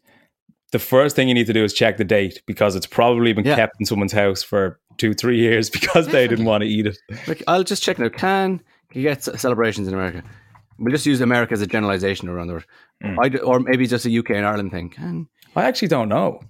the 0.73 0.81
first 0.81 1.15
thing 1.15 1.29
you 1.29 1.35
need 1.35 1.47
to 1.47 1.53
do 1.53 1.63
is 1.63 1.73
check 1.73 1.97
the 1.97 2.05
date 2.05 2.43
because 2.47 2.75
it's 2.75 2.87
probably 2.87 3.33
been 3.33 3.45
yeah. 3.45 3.55
kept 3.55 3.77
in 3.79 3.87
someone's 3.87 4.13
house 4.13 4.43
for 4.43 4.81
two, 4.99 5.15
three 5.15 5.39
years 5.39 5.71
because 5.79 6.09
they 6.09 6.27
didn't 6.27 6.45
want 6.45 6.63
to 6.63 6.69
eat 6.69 6.87
it. 6.87 6.99
Look, 7.29 7.41
I'll 7.47 7.63
just 7.63 7.83
check 7.83 8.01
now. 8.01 8.09
Can 8.09 8.61
you 8.95 9.03
get 9.03 9.23
celebrations 9.23 9.89
in 9.89 9.95
America? 9.95 10.23
We'll 10.79 10.93
just 10.93 11.07
use 11.07 11.21
America 11.21 11.53
as 11.53 11.63
a 11.63 11.67
generalization 11.67 12.29
around 12.29 12.49
the 12.49 12.55
world. 12.55 12.67
Mm. 13.03 13.45
or 13.45 13.61
maybe 13.61 13.87
just 13.87 14.07
a 14.07 14.19
UK 14.19 14.31
and 14.31 14.47
Ireland 14.47 14.71
thing. 14.71 14.89
Can 14.91 15.29
I 15.55 15.65
actually 15.65 15.89
don't 15.89 16.09
know. 16.09 16.41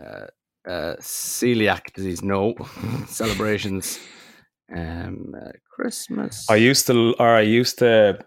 Uh, 0.00 0.26
uh, 0.68 0.96
celiac 1.00 1.92
disease, 1.94 2.22
no. 2.22 2.54
Celebrations, 3.06 3.98
um, 4.74 5.34
uh, 5.36 5.50
Christmas. 5.70 6.48
I 6.48 6.56
used 6.56 6.86
to, 6.86 7.14
or 7.18 7.28
I 7.28 7.40
used 7.40 7.78
to 7.78 8.18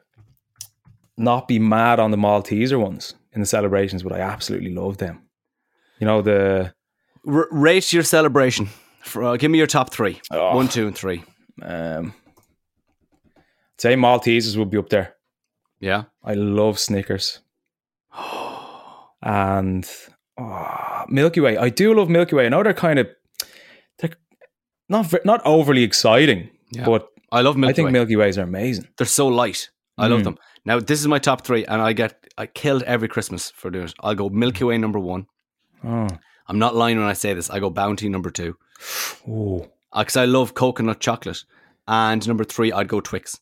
not 1.18 1.48
be 1.48 1.60
mad 1.60 2.00
on 2.00 2.12
the 2.12 2.18
Malteser 2.18 2.80
ones 2.80 3.16
in 3.34 3.42
the 3.42 3.48
celebrations, 3.48 4.04
but 4.04 4.12
I 4.12 4.20
absolutely 4.20 4.74
love 4.74 4.98
them. 4.98 5.22
You 6.00 6.08
know 6.08 6.22
the 6.22 6.74
R- 7.28 7.48
rate 7.52 7.94
your 7.94 8.04
celebration. 8.04 8.70
For, 9.04 9.24
uh, 9.24 9.38
give 9.38 9.52
me 9.52 9.58
your 9.58 9.68
top 9.68 9.92
three. 9.92 10.22
Oh. 10.32 10.56
One, 10.56 10.68
two, 10.68 10.88
and 10.88 10.98
three. 10.98 11.24
Um, 11.62 12.14
say 13.78 13.96
Maltesers 13.96 14.58
would 14.58 14.70
be 14.70 14.78
up 14.78 14.90
there. 14.90 15.16
Yeah. 15.80 16.04
I 16.24 16.34
love 16.34 16.80
Snickers. 16.80 17.40
and 19.22 19.90
oh, 20.38 21.04
Milky 21.10 21.42
Way. 21.42 21.58
I 21.58 21.70
do 21.70 21.94
love 21.94 22.10
Milky 22.10 22.36
Way. 22.36 22.46
I 22.46 22.50
know 22.50 22.64
they're 22.64 22.74
kind 22.74 23.00
of 23.00 23.08
they're 24.00 24.12
not 24.90 25.14
not 25.26 25.42
overly 25.46 25.84
exciting, 25.84 26.50
yeah. 26.72 26.86
but 26.86 27.08
I 27.32 27.42
love 27.42 27.58
Milky 27.58 27.72
I 27.72 27.76
think 27.76 27.86
Way. 27.88 27.92
Milky 27.92 28.16
Ways 28.16 28.38
are 28.38 28.44
amazing. 28.44 28.88
They're 28.98 29.08
so 29.08 29.28
light. 29.28 29.70
I 29.98 30.08
mm. 30.08 30.12
love 30.12 30.24
them. 30.24 30.38
Now 30.66 30.80
this 30.80 31.00
is 31.00 31.08
my 31.08 31.20
top 31.20 31.46
three, 31.46 31.66
and 31.66 31.82
I 31.82 31.94
get 31.94 32.26
I 32.38 32.46
killed 32.46 32.84
every 32.84 33.08
Christmas 33.08 33.52
for 33.52 33.70
doing 33.70 33.86
it. 33.86 33.94
I'll 34.00 34.16
go 34.16 34.30
Milky 34.30 34.64
Way 34.64 34.78
number 34.78 35.00
one. 35.00 35.28
Oh. 35.84 36.08
I'm 36.48 36.60
not 36.60 36.76
lying 36.76 36.98
when 36.98 37.08
I 37.08 37.14
say 37.14 37.34
this. 37.34 37.50
I 37.50 37.60
go 37.60 37.70
Bounty 37.70 38.10
number 38.10 38.30
two. 38.30 38.58
Oh, 39.28 39.70
because 39.98 40.18
I 40.18 40.26
love 40.26 40.54
coconut 40.54 41.00
chocolate. 41.00 41.44
And 41.88 42.26
number 42.28 42.44
three, 42.44 42.72
I'd 42.72 42.88
go 42.88 43.02
Twix. 43.02 43.40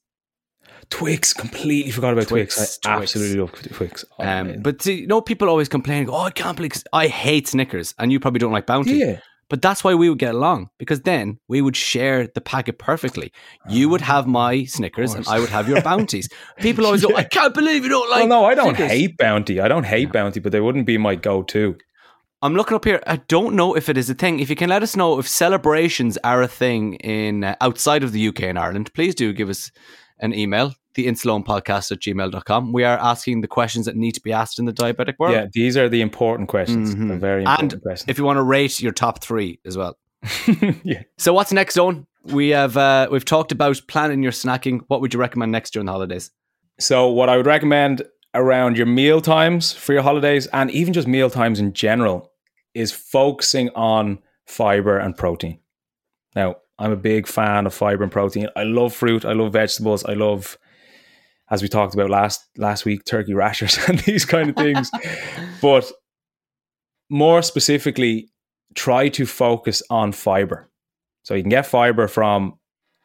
Twix, 0.89 1.33
completely 1.33 1.91
forgot 1.91 2.13
about 2.13 2.27
Twix. 2.27 2.55
Twix. 2.55 2.79
I 2.85 2.97
Twix. 2.97 3.15
absolutely 3.15 3.39
love 3.39 3.51
Twix. 3.51 4.05
Oh, 4.19 4.25
um, 4.25 4.61
but 4.61 4.81
see, 4.81 5.01
you 5.01 5.07
know, 5.07 5.21
people 5.21 5.49
always 5.49 5.69
complain, 5.69 6.07
"Oh, 6.09 6.21
I 6.21 6.31
can't 6.31 6.55
believe 6.55 6.73
I 6.93 7.07
hate 7.07 7.47
Snickers," 7.47 7.93
and 7.97 8.11
you 8.11 8.19
probably 8.19 8.39
don't 8.39 8.51
like 8.51 8.65
Bounty. 8.65 8.93
Yeah. 8.93 9.19
But 9.51 9.61
that's 9.61 9.83
why 9.83 9.93
we 9.95 10.07
would 10.07 10.17
get 10.17 10.33
along 10.33 10.69
because 10.77 11.01
then 11.01 11.37
we 11.49 11.61
would 11.61 11.75
share 11.75 12.25
the 12.25 12.39
packet 12.39 12.79
perfectly. 12.79 13.33
You 13.67 13.89
would 13.89 13.99
have 13.99 14.25
my 14.25 14.63
Snickers 14.63 15.13
and 15.13 15.27
I 15.27 15.41
would 15.41 15.49
have 15.49 15.67
your 15.67 15.81
bounties. 15.91 16.29
People 16.59 16.85
always 16.85 17.03
yeah. 17.03 17.09
go, 17.09 17.15
I 17.17 17.23
can't 17.23 17.53
believe 17.53 17.83
you 17.83 17.89
don't 17.89 18.09
like. 18.09 18.19
Well, 18.19 18.27
no, 18.29 18.45
I 18.45 18.55
don't 18.55 18.75
Snickers. 18.75 18.91
hate 18.91 19.17
Bounty. 19.17 19.59
I 19.59 19.67
don't 19.67 19.83
hate 19.83 20.07
yeah. 20.07 20.11
Bounty, 20.13 20.39
but 20.39 20.53
they 20.53 20.61
wouldn't 20.61 20.85
be 20.85 20.97
my 20.97 21.15
go-to. 21.15 21.75
I'm 22.41 22.55
looking 22.55 22.75
up 22.75 22.85
here. 22.85 23.03
I 23.05 23.17
don't 23.17 23.57
know 23.57 23.75
if 23.75 23.89
it 23.89 23.97
is 23.97 24.09
a 24.09 24.13
thing. 24.13 24.39
If 24.39 24.49
you 24.49 24.55
can 24.55 24.69
let 24.69 24.83
us 24.83 24.95
know 24.95 25.19
if 25.19 25.27
celebrations 25.27 26.17
are 26.23 26.41
a 26.41 26.47
thing 26.47 26.93
in 26.95 27.43
uh, 27.43 27.55
outside 27.59 28.03
of 28.03 28.13
the 28.13 28.29
UK 28.29 28.43
and 28.43 28.57
Ireland, 28.57 28.93
please 28.93 29.13
do 29.13 29.33
give 29.33 29.49
us 29.49 29.69
an 30.21 30.33
email 30.33 30.73
the 30.95 31.07
Insuleoin 31.07 31.45
podcast 31.45 31.91
at 31.91 31.99
gmail.com. 31.99 32.73
We 32.73 32.83
are 32.83 32.97
asking 32.97 33.41
the 33.41 33.47
questions 33.47 33.85
that 33.85 33.95
need 33.95 34.13
to 34.13 34.21
be 34.21 34.33
asked 34.33 34.59
in 34.59 34.65
the 34.65 34.73
diabetic 34.73 35.15
world. 35.19 35.33
Yeah, 35.33 35.47
these 35.53 35.77
are 35.77 35.87
the 35.87 36.01
important 36.01 36.49
questions. 36.49 36.93
Mm-hmm. 36.93 37.07
The 37.07 37.17
very 37.17 37.43
important 37.43 37.73
and 37.73 37.81
questions. 37.81 38.09
If 38.09 38.17
you 38.17 38.25
want 38.25 38.37
to 38.37 38.43
rate 38.43 38.81
your 38.81 38.91
top 38.91 39.21
three 39.21 39.59
as 39.65 39.77
well. 39.77 39.97
yeah. 40.83 41.03
So 41.17 41.33
what's 41.33 41.51
next, 41.51 41.77
Eoin? 41.77 42.05
We 42.25 42.49
have 42.49 42.77
uh, 42.77 43.07
we've 43.11 43.25
talked 43.25 43.51
about 43.51 43.81
planning 43.87 44.21
your 44.21 44.31
snacking. 44.31 44.81
What 44.87 45.01
would 45.01 45.13
you 45.13 45.19
recommend 45.19 45.51
next 45.51 45.71
during 45.71 45.85
the 45.85 45.91
holidays? 45.91 46.29
So 46.79 47.09
what 47.09 47.29
I 47.29 47.37
would 47.37 47.45
recommend 47.45 48.03
around 48.33 48.77
your 48.77 48.85
meal 48.85 49.21
times 49.21 49.73
for 49.73 49.93
your 49.93 50.03
holidays 50.03 50.47
and 50.47 50.71
even 50.71 50.93
just 50.93 51.07
meal 51.07 51.29
times 51.29 51.59
in 51.59 51.73
general 51.73 52.31
is 52.73 52.91
focusing 52.91 53.69
on 53.75 54.19
fiber 54.45 54.97
and 54.97 55.17
protein. 55.17 55.59
Now, 56.35 56.57
I'm 56.81 56.91
a 56.91 56.97
big 56.97 57.27
fan 57.27 57.67
of 57.67 57.73
fiber 57.73 58.03
and 58.03 58.11
protein. 58.11 58.47
I 58.55 58.63
love 58.63 58.93
fruit, 58.93 59.23
I 59.23 59.33
love 59.33 59.53
vegetables, 59.53 60.03
I 60.03 60.13
love 60.13 60.57
as 61.51 61.61
we 61.61 61.67
talked 61.67 61.93
about 61.93 62.09
last 62.09 62.47
last 62.57 62.85
week, 62.85 63.05
turkey 63.05 63.33
rashers 63.33 63.77
and 63.87 63.99
these 63.99 64.25
kind 64.25 64.49
of 64.49 64.55
things. 64.55 64.89
but 65.61 65.91
more 67.09 67.41
specifically, 67.41 68.29
try 68.73 69.09
to 69.09 69.25
focus 69.25 69.83
on 69.89 70.13
fiber. 70.13 70.69
So 71.23 71.35
you 71.35 71.43
can 71.43 71.49
get 71.49 71.67
fiber 71.67 72.07
from 72.07 72.57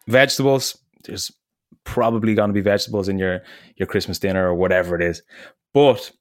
vegetables. 0.07 0.79
There's 1.05 1.31
probably 1.85 2.35
going 2.35 2.49
to 2.49 2.55
be 2.55 2.61
vegetables 2.61 3.09
in 3.09 3.19
your 3.19 3.43
your 3.77 3.87
Christmas 3.87 4.19
dinner 4.19 4.49
or 4.49 4.55
whatever 4.55 4.95
it 4.97 5.03
is. 5.03 5.23
But 5.75 6.13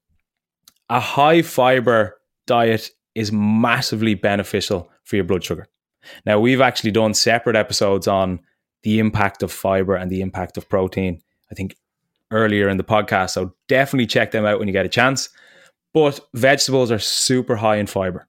a 0.89 0.99
high 0.99 1.41
fiber 1.41 2.17
diet 2.47 2.89
is 3.13 3.31
massively 3.31 4.15
beneficial 4.15 4.89
for 5.03 5.15
your 5.15 5.25
blood 5.25 5.43
sugar. 5.43 5.67
Now, 6.25 6.39
we've 6.39 6.61
actually 6.61 6.91
done 6.91 7.13
separate 7.13 7.55
episodes 7.55 8.07
on 8.07 8.39
the 8.83 8.99
impact 8.99 9.43
of 9.43 9.51
fiber 9.51 9.95
and 9.95 10.11
the 10.11 10.21
impact 10.21 10.57
of 10.57 10.69
protein. 10.69 11.21
I 11.51 11.55
think 11.55 11.75
earlier 12.31 12.69
in 12.69 12.77
the 12.77 12.83
podcast. 12.83 13.31
So 13.31 13.53
definitely 13.67 14.07
check 14.07 14.31
them 14.31 14.45
out 14.45 14.59
when 14.59 14.67
you 14.67 14.73
get 14.73 14.85
a 14.85 14.89
chance. 14.89 15.29
But 15.93 16.19
vegetables 16.33 16.91
are 16.91 16.99
super 16.99 17.55
high 17.55 17.77
in 17.77 17.87
fiber. 17.87 18.27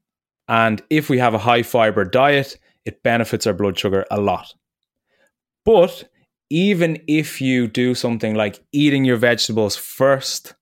And 0.49 0.81
if 0.91 1.11
we 1.11 1.19
have 1.19 1.35
a 1.35 1.39
high 1.39 1.63
fiber 1.63 2.05
diet, 2.05 2.57
it 2.85 3.03
benefits 3.03 3.47
our 3.47 3.53
blood 3.53 3.79
sugar 3.79 4.05
a 4.11 4.21
lot. 4.21 4.55
But 5.65 6.05
even 6.49 7.03
if 7.09 7.41
you 7.41 7.67
do 7.67 7.95
something 7.95 8.37
like 8.37 8.63
eating 8.71 9.05
your 9.05 9.17
vegetables 9.17 9.75
first, 9.75 10.55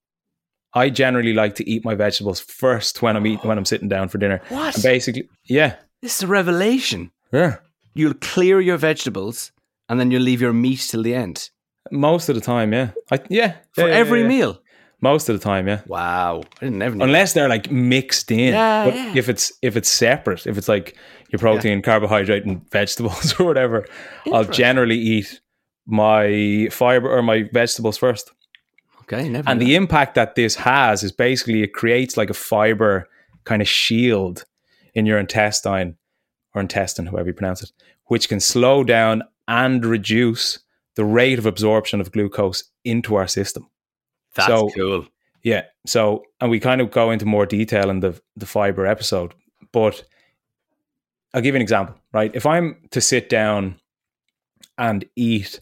I 0.73 0.89
generally 0.89 1.33
like 1.33 1.55
to 1.55 1.69
eat 1.69 1.85
my 1.85 1.93
vegetables 1.93 2.39
first 2.39 3.03
when 3.03 3.15
I'm 3.15 3.27
eating 3.27 3.47
when 3.47 3.59
I'm 3.59 3.65
sitting 3.65 3.87
down 3.87 4.09
for 4.09 4.17
dinner. 4.17 4.41
What? 4.49 4.73
And 4.73 4.83
basically, 4.83 5.29
yeah. 5.43 5.75
This 6.05 6.17
is 6.17 6.21
a 6.21 6.27
revelation. 6.27 7.09
Yeah. 7.33 7.55
You'll 7.95 8.13
clear 8.13 8.61
your 8.61 8.77
vegetables 8.77 9.51
and 9.89 9.99
then 9.99 10.11
you'll 10.11 10.21
leave 10.21 10.39
your 10.39 10.53
meat 10.53 10.81
till 10.81 11.01
the 11.01 11.15
end. 11.15 11.49
Most 11.91 12.29
of 12.29 12.35
the 12.35 12.41
time, 12.41 12.73
yeah. 12.73 12.91
I, 13.11 13.21
yeah. 13.27 13.55
For 13.71 13.87
yeah, 13.87 13.95
every 13.95 14.21
yeah, 14.21 14.27
meal. 14.27 14.61
Most 15.01 15.29
of 15.29 15.39
the 15.39 15.43
time, 15.43 15.67
yeah. 15.67 15.81
Wow. 15.87 16.43
I 16.61 16.65
didn't 16.65 16.77
never 16.77 16.93
Unless 17.01 17.33
they're 17.33 17.49
like 17.49 17.71
mixed 17.71 18.29
in. 18.29 18.53
Yeah, 18.53 18.85
but 18.85 18.93
yeah. 18.93 19.13
if 19.15 19.29
it's 19.29 19.51
if 19.63 19.75
it's 19.75 19.89
separate, 19.89 20.45
if 20.45 20.59
it's 20.59 20.67
like 20.67 20.95
your 21.31 21.39
protein, 21.39 21.81
carbohydrate, 21.81 22.45
and 22.45 22.69
vegetables 22.69 23.33
or 23.39 23.47
whatever, 23.47 23.87
I'll 24.31 24.43
generally 24.43 24.99
eat 24.99 25.41
my 25.87 26.67
fiber 26.69 27.09
or 27.09 27.23
my 27.23 27.49
vegetables 27.51 27.97
first. 27.97 28.29
Okay, 29.01 29.27
never. 29.27 29.49
And 29.49 29.59
the 29.59 29.73
impact 29.73 30.13
that 30.13 30.35
this 30.35 30.53
has 30.57 31.01
is 31.01 31.11
basically 31.11 31.63
it 31.63 31.73
creates 31.73 32.15
like 32.15 32.29
a 32.29 32.35
fiber 32.35 33.09
kind 33.43 33.63
of 33.63 33.67
shield 33.67 34.45
in 34.95 35.05
your 35.05 35.19
intestine 35.19 35.97
or 36.53 36.61
intestine, 36.61 37.05
however 37.05 37.27
you 37.27 37.33
pronounce 37.33 37.61
it, 37.61 37.71
which 38.05 38.29
can 38.29 38.39
slow 38.39 38.83
down 38.83 39.21
and 39.47 39.85
reduce 39.85 40.59
the 40.95 41.05
rate 41.05 41.37
of 41.37 41.45
absorption 41.45 42.01
of 42.01 42.11
glucose 42.11 42.63
into 42.83 43.15
our 43.15 43.27
system. 43.27 43.69
That's 44.33 44.47
so, 44.47 44.69
cool. 44.69 45.05
Yeah. 45.43 45.63
So, 45.85 46.23
and 46.41 46.49
we 46.49 46.59
kind 46.59 46.81
of 46.81 46.91
go 46.91 47.11
into 47.11 47.25
more 47.25 47.45
detail 47.45 47.89
in 47.89 47.99
the 47.99 48.19
the 48.35 48.45
fiber 48.45 48.87
episode, 48.87 49.33
but 49.71 50.03
I'll 51.33 51.41
give 51.41 51.53
you 51.53 51.57
an 51.57 51.61
example, 51.61 51.95
right? 52.13 52.31
If 52.33 52.45
I'm 52.45 52.77
to 52.91 53.01
sit 53.01 53.29
down 53.29 53.79
and 54.77 55.05
eat 55.15 55.59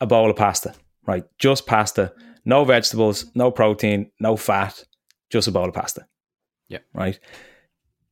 a 0.00 0.06
bowl 0.06 0.30
of 0.30 0.36
pasta, 0.36 0.74
right? 1.06 1.24
Just 1.38 1.66
pasta, 1.66 2.12
no 2.44 2.64
vegetables, 2.64 3.26
no 3.34 3.50
protein, 3.50 4.10
no 4.18 4.36
fat, 4.36 4.84
just 5.28 5.46
a 5.46 5.52
bowl 5.52 5.68
of 5.68 5.74
pasta. 5.74 6.06
Yeah. 6.68 6.78
Right. 6.94 7.18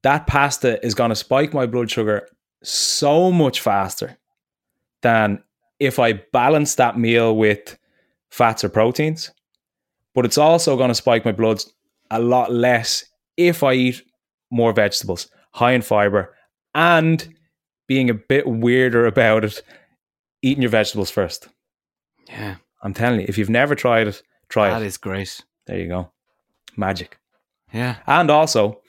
That 0.03 0.27
pasta 0.27 0.85
is 0.85 0.95
going 0.95 1.11
to 1.11 1.17
spike 1.17 1.53
my 1.53 1.67
blood 1.67 1.91
sugar 1.91 2.29
so 2.63 3.31
much 3.33 3.61
faster 3.61 4.17
than 5.03 5.43
if 5.81 5.99
I 5.99 6.15
balance 6.33 6.75
that 6.77 6.99
meal 6.99 7.37
with 7.37 7.79
fats 8.31 8.65
or 8.65 8.69
proteins, 8.69 9.31
but 10.15 10.25
it's 10.25 10.39
also 10.39 10.77
going 10.77 10.89
to 10.89 10.95
spike 10.95 11.25
my 11.25 11.33
bloods 11.33 11.73
a 12.11 12.21
lot 12.21 12.53
less 12.53 13.05
if 13.37 13.63
I 13.63 13.75
eat 13.75 14.03
more 14.51 14.73
vegetables, 14.73 15.29
high 15.53 15.73
in 15.73 15.83
fiber, 15.83 16.35
and 16.75 17.35
being 17.87 18.11
a 18.11 18.15
bit 18.15 18.47
weirder 18.47 19.07
about 19.07 19.45
it, 19.45 19.63
eating 20.43 20.63
your 20.63 20.71
vegetables 20.71 21.11
first. 21.11 21.49
Yeah. 22.29 22.57
I'm 22.83 22.95
telling 22.95 23.21
you, 23.21 23.27
if 23.29 23.39
you've 23.39 23.51
never 23.51 23.75
tried 23.75 24.09
it, 24.09 24.23
try 24.49 24.69
that 24.69 24.77
it. 24.77 24.81
That 24.81 24.87
is 24.87 24.97
great. 24.97 25.41
There 25.67 25.79
you 25.79 25.89
go. 25.89 26.11
Magic. 26.77 27.19
Yeah. 27.73 27.97
And 28.07 28.31
also, 28.31 28.81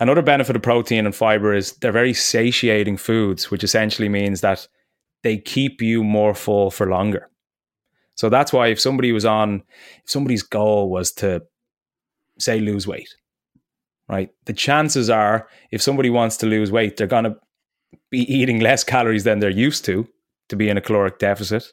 another 0.00 0.22
benefit 0.22 0.56
of 0.56 0.62
protein 0.62 1.06
and 1.06 1.14
fiber 1.14 1.54
is 1.54 1.72
they're 1.76 1.92
very 1.92 2.14
satiating 2.14 2.96
foods, 2.96 3.50
which 3.50 3.64
essentially 3.64 4.08
means 4.08 4.40
that 4.40 4.66
they 5.22 5.38
keep 5.38 5.80
you 5.80 6.02
more 6.02 6.34
full 6.34 6.70
for 6.70 6.88
longer. 6.88 7.28
So 8.14 8.28
that's 8.28 8.52
why 8.52 8.68
if 8.68 8.80
somebody 8.80 9.12
was 9.12 9.24
on, 9.24 9.62
if 10.04 10.10
somebody's 10.10 10.42
goal 10.42 10.90
was 10.90 11.12
to 11.12 11.42
say 12.38 12.60
lose 12.60 12.86
weight, 12.86 13.08
right? 14.08 14.30
The 14.44 14.52
chances 14.52 15.08
are 15.10 15.48
if 15.70 15.80
somebody 15.80 16.10
wants 16.10 16.36
to 16.38 16.46
lose 16.46 16.70
weight, 16.70 16.96
they're 16.96 17.06
going 17.06 17.24
to 17.24 17.36
be 18.10 18.20
eating 18.32 18.60
less 18.60 18.84
calories 18.84 19.24
than 19.24 19.38
they're 19.38 19.50
used 19.50 19.84
to 19.86 20.06
to 20.48 20.56
be 20.56 20.68
in 20.68 20.76
a 20.76 20.82
caloric 20.82 21.18
deficit. 21.18 21.64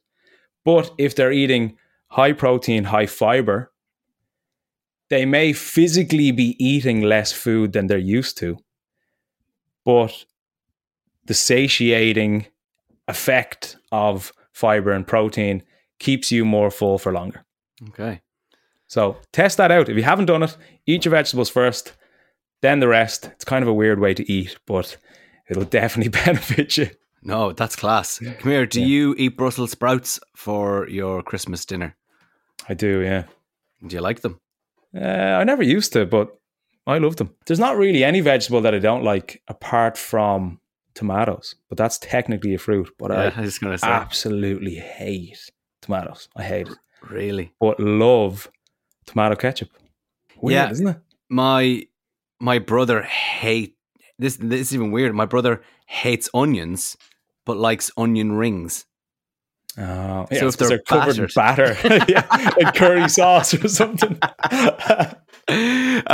But 0.63 0.91
if 0.97 1.15
they're 1.15 1.31
eating 1.31 1.77
high 2.07 2.33
protein, 2.33 2.83
high 2.85 3.05
fiber, 3.05 3.71
they 5.09 5.25
may 5.25 5.53
physically 5.53 6.31
be 6.31 6.55
eating 6.63 7.01
less 7.01 7.31
food 7.31 7.73
than 7.73 7.87
they're 7.87 7.97
used 7.97 8.37
to. 8.37 8.57
But 9.85 10.25
the 11.25 11.33
satiating 11.33 12.45
effect 13.07 13.77
of 13.91 14.31
fiber 14.53 14.91
and 14.91 15.05
protein 15.05 15.63
keeps 15.99 16.31
you 16.31 16.45
more 16.45 16.71
full 16.71 16.97
for 16.97 17.11
longer. 17.11 17.43
Okay. 17.89 18.21
So 18.87 19.17
test 19.31 19.57
that 19.57 19.71
out. 19.71 19.89
If 19.89 19.97
you 19.97 20.03
haven't 20.03 20.25
done 20.25 20.43
it, 20.43 20.57
eat 20.85 21.05
your 21.05 21.11
vegetables 21.11 21.49
first, 21.49 21.93
then 22.61 22.79
the 22.79 22.87
rest. 22.87 23.25
It's 23.33 23.45
kind 23.45 23.63
of 23.63 23.67
a 23.67 23.73
weird 23.73 23.99
way 23.99 24.13
to 24.13 24.31
eat, 24.31 24.57
but 24.65 24.97
it'll 25.49 25.63
definitely 25.79 26.09
benefit 26.09 26.77
you. 26.77 26.89
No, 27.21 27.51
that's 27.51 27.75
class. 27.75 28.19
Come 28.19 28.51
here. 28.51 28.65
Do 28.65 28.79
yeah. 28.79 28.87
you 28.87 29.15
eat 29.17 29.37
Brussels 29.37 29.71
sprouts 29.71 30.19
for 30.35 30.87
your 30.87 31.21
Christmas 31.21 31.65
dinner? 31.65 31.95
I 32.67 32.73
do, 32.73 33.01
yeah. 33.01 33.23
Do 33.85 33.95
you 33.95 34.01
like 34.01 34.21
them? 34.21 34.39
Uh, 34.95 35.37
I 35.39 35.43
never 35.43 35.63
used 35.63 35.93
to, 35.93 36.05
but 36.05 36.35
I 36.87 36.97
love 36.97 37.17
them. 37.17 37.35
There's 37.45 37.59
not 37.59 37.77
really 37.77 38.03
any 38.03 38.21
vegetable 38.21 38.61
that 38.61 38.73
I 38.73 38.79
don't 38.79 39.03
like 39.03 39.41
apart 39.47 39.97
from 39.97 40.59
tomatoes, 40.95 41.55
but 41.69 41.77
that's 41.77 41.97
technically 41.99 42.53
a 42.53 42.57
fruit. 42.57 42.89
But 42.97 43.11
yeah, 43.11 43.31
I, 43.35 43.39
I 43.39 43.41
was 43.41 43.59
gonna 43.59 43.77
say. 43.77 43.87
absolutely 43.87 44.75
hate 44.75 45.51
tomatoes. 45.81 46.27
I 46.35 46.43
hate 46.43 46.67
it. 46.67 46.77
Really? 47.09 47.53
But 47.59 47.79
love 47.79 48.49
tomato 49.05 49.35
ketchup. 49.35 49.69
Weird, 50.41 50.53
yeah, 50.53 50.71
isn't 50.71 50.87
it? 50.87 50.97
My 51.29 51.83
my 52.39 52.59
brother 52.59 53.03
hate 53.03 53.75
this. 54.17 54.37
This 54.37 54.61
is 54.61 54.75
even 54.75 54.91
weird. 54.91 55.13
My 55.13 55.25
brother 55.25 55.61
hates 55.85 56.29
onions, 56.33 56.97
but 57.45 57.57
likes 57.57 57.91
onion 57.97 58.31
rings. 58.33 58.85
Oh, 59.79 60.27
yeah, 60.29 60.39
so 60.39 60.47
if 60.47 60.57
they're, 60.57 60.67
they're 60.67 60.79
covered 60.79 61.17
in 61.17 61.29
batter, 61.33 61.77
yeah, 62.09 62.25
like 62.59 62.75
curry 62.75 63.07
sauce 63.07 63.53
or 63.53 63.67
something. 63.69 64.17
uh, 64.21 65.13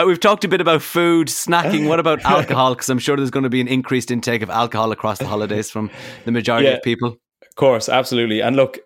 we've 0.05 0.19
talked 0.19 0.43
a 0.43 0.47
bit 0.47 0.61
about 0.61 0.83
food, 0.83 1.29
snacking. 1.29 1.87
What 1.87 1.99
about 1.99 2.23
alcohol? 2.25 2.75
Because 2.75 2.89
I'm 2.89 2.99
sure 2.99 3.17
there's 3.17 3.31
going 3.31 3.43
to 3.43 3.49
be 3.49 3.61
an 3.61 3.67
increased 3.67 4.11
intake 4.11 4.43
of 4.43 4.51
alcohol 4.51 4.91
across 4.91 5.17
the 5.17 5.25
holidays 5.25 5.71
from 5.71 5.89
the 6.25 6.31
majority 6.31 6.67
yeah, 6.67 6.75
of 6.75 6.83
people. 6.83 7.17
Of 7.41 7.55
course, 7.55 7.89
absolutely. 7.89 8.41
And 8.41 8.55
look, 8.55 8.77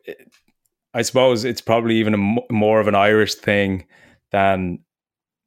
I 0.94 1.02
suppose 1.02 1.44
it's 1.44 1.62
probably 1.62 1.98
even 1.98 2.14
a, 2.14 2.54
more 2.54 2.80
of 2.80 2.88
an 2.88 2.96
Irish 2.96 3.36
thing 3.36 3.86
than 4.32 4.80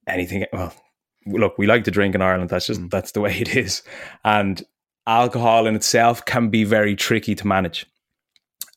anything. 0.06 0.44
Well, 0.52 0.74
look, 1.26 1.56
we 1.56 1.66
like 1.66 1.84
to 1.84 1.90
drink 1.90 2.14
in 2.14 2.20
Ireland. 2.20 2.50
That's 2.50 2.66
just 2.66 2.82
mm. 2.82 2.90
that's 2.90 3.12
the 3.12 3.22
way 3.22 3.34
it 3.38 3.56
is, 3.56 3.82
and 4.24 4.62
alcohol 5.06 5.66
in 5.66 5.74
itself 5.74 6.24
can 6.24 6.50
be 6.50 6.64
very 6.64 6.94
tricky 6.94 7.34
to 7.34 7.46
manage. 7.46 7.86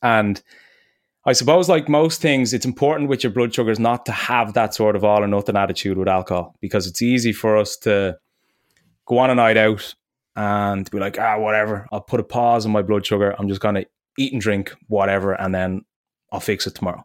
And 0.06 0.40
I 1.24 1.32
suppose, 1.32 1.68
like 1.68 1.88
most 1.88 2.20
things, 2.20 2.54
it's 2.54 2.64
important 2.64 3.08
with 3.08 3.24
your 3.24 3.32
blood 3.32 3.52
sugars 3.52 3.80
not 3.80 4.06
to 4.06 4.12
have 4.12 4.52
that 4.54 4.72
sort 4.72 4.94
of 4.94 5.02
all 5.02 5.24
or 5.24 5.26
nothing 5.26 5.56
attitude 5.56 5.98
with 5.98 6.06
alcohol 6.06 6.54
because 6.60 6.86
it's 6.86 7.02
easy 7.02 7.32
for 7.32 7.56
us 7.56 7.76
to 7.78 8.16
go 9.06 9.18
on 9.18 9.30
a 9.30 9.34
night 9.34 9.56
out 9.56 9.94
and 10.36 10.88
be 10.92 11.00
like, 11.00 11.18
ah, 11.18 11.38
whatever. 11.38 11.88
I'll 11.90 12.00
put 12.00 12.20
a 12.20 12.24
pause 12.24 12.64
on 12.64 12.70
my 12.70 12.82
blood 12.82 13.04
sugar. 13.04 13.34
I'm 13.36 13.48
just 13.48 13.60
going 13.60 13.74
to 13.74 13.86
eat 14.16 14.32
and 14.32 14.40
drink 14.40 14.72
whatever, 14.86 15.32
and 15.32 15.52
then 15.52 15.82
I'll 16.30 16.38
fix 16.38 16.68
it 16.68 16.76
tomorrow. 16.76 17.04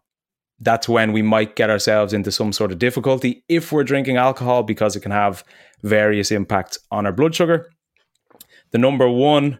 That's 0.60 0.88
when 0.88 1.12
we 1.12 1.24
might 1.24 1.56
get 1.56 1.72
ourselves 1.72 2.14
into 2.14 2.32
some 2.32 2.54
sort 2.54 2.72
of 2.72 2.78
difficulty 2.78 3.44
if 3.50 3.72
we're 3.72 3.84
drinking 3.84 4.18
alcohol 4.18 4.62
because 4.62 4.96
it 4.96 5.00
can 5.00 5.12
have 5.12 5.44
various 5.82 6.30
impacts 6.30 6.78
on 6.92 7.08
our 7.08 7.12
blood 7.12 7.34
sugar. 7.34 7.68
The 8.70 8.78
number 8.78 9.10
one 9.10 9.58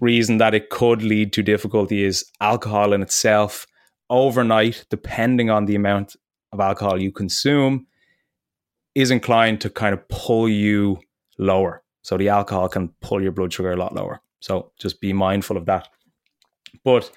reason 0.00 0.38
that 0.38 0.54
it 0.54 0.70
could 0.70 1.02
lead 1.02 1.32
to 1.34 1.42
difficulty 1.42 2.04
is 2.04 2.24
alcohol 2.40 2.92
in 2.92 3.02
itself 3.02 3.66
overnight, 4.10 4.84
depending 4.90 5.50
on 5.50 5.66
the 5.66 5.74
amount 5.74 6.16
of 6.52 6.60
alcohol 6.60 7.00
you 7.00 7.12
consume, 7.12 7.86
is 8.94 9.10
inclined 9.10 9.60
to 9.60 9.70
kind 9.70 9.94
of 9.94 10.08
pull 10.08 10.48
you 10.48 10.98
lower. 11.38 11.82
So 12.02 12.16
the 12.16 12.28
alcohol 12.28 12.68
can 12.68 12.88
pull 13.00 13.22
your 13.22 13.32
blood 13.32 13.52
sugar 13.52 13.72
a 13.72 13.76
lot 13.76 13.94
lower. 13.94 14.20
So 14.40 14.72
just 14.78 15.00
be 15.00 15.12
mindful 15.12 15.56
of 15.56 15.66
that. 15.66 15.88
But 16.84 17.10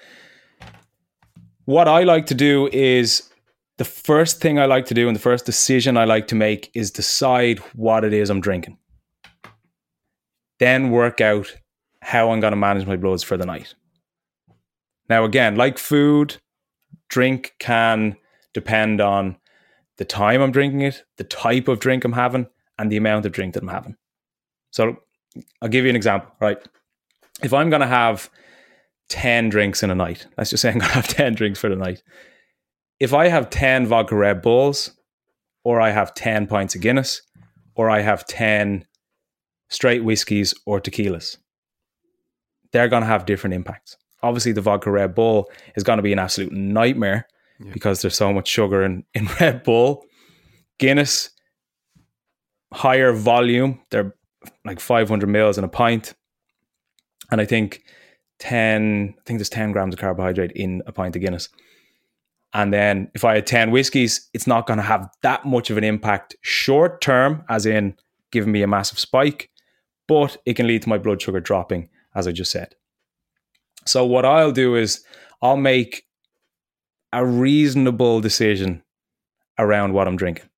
what 1.64 1.88
I 1.88 2.02
like 2.02 2.26
to 2.26 2.34
do 2.34 2.68
is 2.72 3.30
the 3.78 3.84
first 3.84 4.40
thing 4.40 4.58
I 4.58 4.66
like 4.66 4.86
to 4.86 4.94
do 4.94 5.06
and 5.08 5.16
the 5.16 5.20
first 5.20 5.46
decision 5.46 5.96
I 5.96 6.04
like 6.04 6.26
to 6.28 6.34
make 6.34 6.70
is 6.74 6.90
decide 6.90 7.58
what 7.74 8.04
it 8.04 8.12
is 8.12 8.30
I'm 8.30 8.40
drinking. 8.40 8.78
Then 10.58 10.90
work 10.90 11.20
out 11.20 11.56
how 12.02 12.30
I'm 12.30 12.40
going 12.40 12.52
to 12.52 12.56
manage 12.56 12.86
my 12.86 12.96
bloods 12.96 13.22
for 13.22 13.36
the 13.36 13.46
night. 13.46 13.74
Now, 15.08 15.24
again, 15.24 15.56
like 15.56 15.78
food, 15.78 16.36
drink 17.08 17.54
can 17.58 18.16
depend 18.52 19.00
on 19.00 19.36
the 19.98 20.04
time 20.04 20.42
I'm 20.42 20.52
drinking 20.52 20.82
it, 20.82 21.04
the 21.16 21.24
type 21.24 21.68
of 21.68 21.80
drink 21.80 22.04
I'm 22.04 22.12
having, 22.12 22.48
and 22.78 22.90
the 22.90 22.96
amount 22.96 23.24
of 23.24 23.32
drink 23.32 23.54
that 23.54 23.62
I'm 23.62 23.68
having. 23.68 23.96
So 24.70 24.96
I'll 25.60 25.68
give 25.68 25.84
you 25.84 25.90
an 25.90 25.96
example, 25.96 26.30
right? 26.40 26.58
If 27.42 27.52
I'm 27.52 27.70
going 27.70 27.80
to 27.80 27.86
have 27.86 28.30
10 29.12 29.50
drinks 29.50 29.82
in 29.82 29.90
a 29.90 29.94
night. 29.94 30.26
Let's 30.38 30.48
just 30.48 30.62
say 30.62 30.70
I'm 30.70 30.78
going 30.78 30.88
to 30.88 30.94
have 30.94 31.08
10 31.16 31.34
drinks 31.34 31.58
for 31.58 31.68
the 31.68 31.76
night. 31.76 32.02
If 32.98 33.12
I 33.12 33.28
have 33.28 33.50
10 33.50 33.86
vodka 33.86 34.16
Red 34.16 34.40
Bulls, 34.40 34.92
or 35.64 35.80
I 35.80 35.90
have 35.90 36.14
10 36.14 36.46
pints 36.46 36.74
of 36.74 36.80
Guinness, 36.80 37.20
or 37.74 37.90
I 37.90 38.00
have 38.00 38.26
10 38.26 38.86
straight 39.68 40.02
whiskeys 40.02 40.54
or 40.64 40.80
tequilas, 40.80 41.36
they're 42.72 42.88
going 42.88 43.02
to 43.02 43.06
have 43.06 43.26
different 43.26 43.54
impacts. 43.54 43.96
Obviously, 44.22 44.52
the 44.52 44.60
vodka 44.60 44.90
Red 44.90 45.14
Bull 45.14 45.50
is 45.76 45.82
going 45.82 45.98
to 45.98 46.02
be 46.02 46.12
an 46.12 46.18
absolute 46.18 46.52
nightmare 46.52 47.26
yeah. 47.60 47.72
because 47.72 48.02
there's 48.02 48.16
so 48.16 48.32
much 48.32 48.48
sugar 48.48 48.82
in, 48.82 49.04
in 49.14 49.28
Red 49.40 49.62
Bull. 49.62 50.04
Guinness, 50.78 51.30
higher 52.72 53.12
volume, 53.12 53.80
they're 53.90 54.14
like 54.64 54.80
500 54.80 55.28
mils 55.28 55.58
in 55.58 55.64
a 55.64 55.68
pint. 55.68 56.14
And 57.30 57.40
I 57.40 57.44
think 57.44 57.82
10, 58.40 59.14
I 59.16 59.22
think 59.24 59.38
there's 59.38 59.48
10 59.48 59.72
grams 59.72 59.94
of 59.94 60.00
carbohydrate 60.00 60.52
in 60.52 60.82
a 60.86 60.92
pint 60.92 61.14
of 61.14 61.22
Guinness. 61.22 61.48
And 62.54 62.72
then 62.72 63.10
if 63.14 63.24
I 63.24 63.36
had 63.36 63.46
10 63.46 63.70
whiskies, 63.70 64.28
it's 64.34 64.46
not 64.46 64.66
going 64.66 64.76
to 64.76 64.82
have 64.82 65.08
that 65.22 65.44
much 65.46 65.70
of 65.70 65.78
an 65.78 65.84
impact 65.84 66.36
short 66.42 67.00
term, 67.00 67.44
as 67.48 67.64
in 67.64 67.96
giving 68.30 68.52
me 68.52 68.62
a 68.62 68.66
massive 68.66 68.98
spike, 68.98 69.50
but 70.06 70.36
it 70.44 70.54
can 70.54 70.66
lead 70.66 70.82
to 70.82 70.88
my 70.88 70.98
blood 70.98 71.22
sugar 71.22 71.40
dropping, 71.40 71.88
as 72.14 72.26
I 72.26 72.32
just 72.32 72.50
said. 72.50 72.74
So, 73.86 74.04
what 74.04 74.24
I'll 74.24 74.52
do 74.52 74.76
is 74.76 75.04
I'll 75.40 75.56
make 75.56 76.04
a 77.12 77.26
reasonable 77.26 78.20
decision 78.20 78.82
around 79.58 79.92
what 79.92 80.06
I'm 80.06 80.16
drinking. 80.16 80.48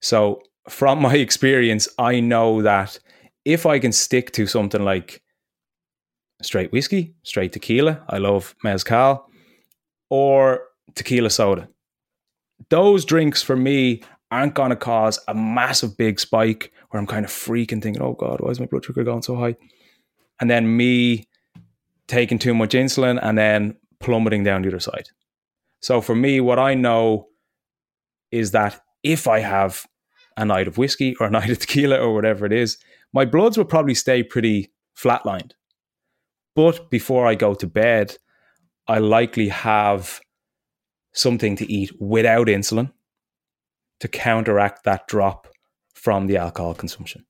So, 0.00 0.42
from 0.68 1.00
my 1.00 1.14
experience, 1.26 1.88
I 1.98 2.20
know 2.20 2.62
that 2.62 2.98
if 3.44 3.66
I 3.66 3.78
can 3.78 3.92
stick 3.92 4.32
to 4.32 4.46
something 4.46 4.82
like 4.82 5.22
straight 6.42 6.72
whiskey, 6.72 7.14
straight 7.22 7.52
tequila. 7.52 8.02
I 8.08 8.18
love 8.18 8.54
mezcal 8.62 9.28
or 10.10 10.62
tequila 10.94 11.30
soda. 11.30 11.68
Those 12.68 13.04
drinks 13.04 13.42
for 13.42 13.56
me 13.56 14.02
aren't 14.30 14.54
going 14.54 14.70
to 14.70 14.76
cause 14.76 15.18
a 15.28 15.34
massive 15.34 15.96
big 15.96 16.20
spike 16.20 16.72
where 16.90 17.00
I'm 17.00 17.06
kind 17.06 17.24
of 17.24 17.30
freaking 17.30 17.82
thinking, 17.82 18.02
oh 18.02 18.14
God, 18.14 18.40
why 18.40 18.50
is 18.50 18.60
my 18.60 18.66
blood 18.66 18.84
sugar 18.84 19.04
going 19.04 19.22
so 19.22 19.36
high? 19.36 19.56
And 20.42 20.50
then 20.50 20.76
me 20.76 21.28
taking 22.08 22.36
too 22.36 22.52
much 22.52 22.72
insulin 22.72 23.20
and 23.22 23.38
then 23.38 23.76
plummeting 24.00 24.42
down 24.42 24.62
the 24.62 24.68
other 24.70 24.80
side. 24.80 25.08
So 25.78 26.00
for 26.00 26.16
me, 26.16 26.40
what 26.40 26.58
I 26.58 26.74
know 26.74 27.28
is 28.32 28.50
that 28.50 28.80
if 29.04 29.28
I 29.28 29.38
have 29.38 29.86
a 30.36 30.44
night 30.44 30.66
of 30.66 30.78
whiskey 30.78 31.14
or 31.20 31.28
a 31.28 31.30
night 31.38 31.48
of 31.48 31.60
tequila 31.60 31.96
or 31.96 32.12
whatever 32.12 32.44
it 32.44 32.52
is, 32.52 32.76
my 33.12 33.24
bloods 33.24 33.56
will 33.56 33.64
probably 33.64 33.94
stay 33.94 34.24
pretty 34.24 34.72
flatlined. 34.98 35.52
But 36.56 36.90
before 36.90 37.24
I 37.24 37.36
go 37.36 37.54
to 37.54 37.66
bed, 37.68 38.16
I 38.88 38.98
likely 38.98 39.46
have 39.46 40.20
something 41.12 41.54
to 41.54 41.72
eat 41.72 41.92
without 42.00 42.48
insulin 42.48 42.90
to 44.00 44.08
counteract 44.08 44.82
that 44.82 45.06
drop 45.06 45.46
from 45.94 46.26
the 46.26 46.36
alcohol 46.36 46.74
consumption. 46.74 47.26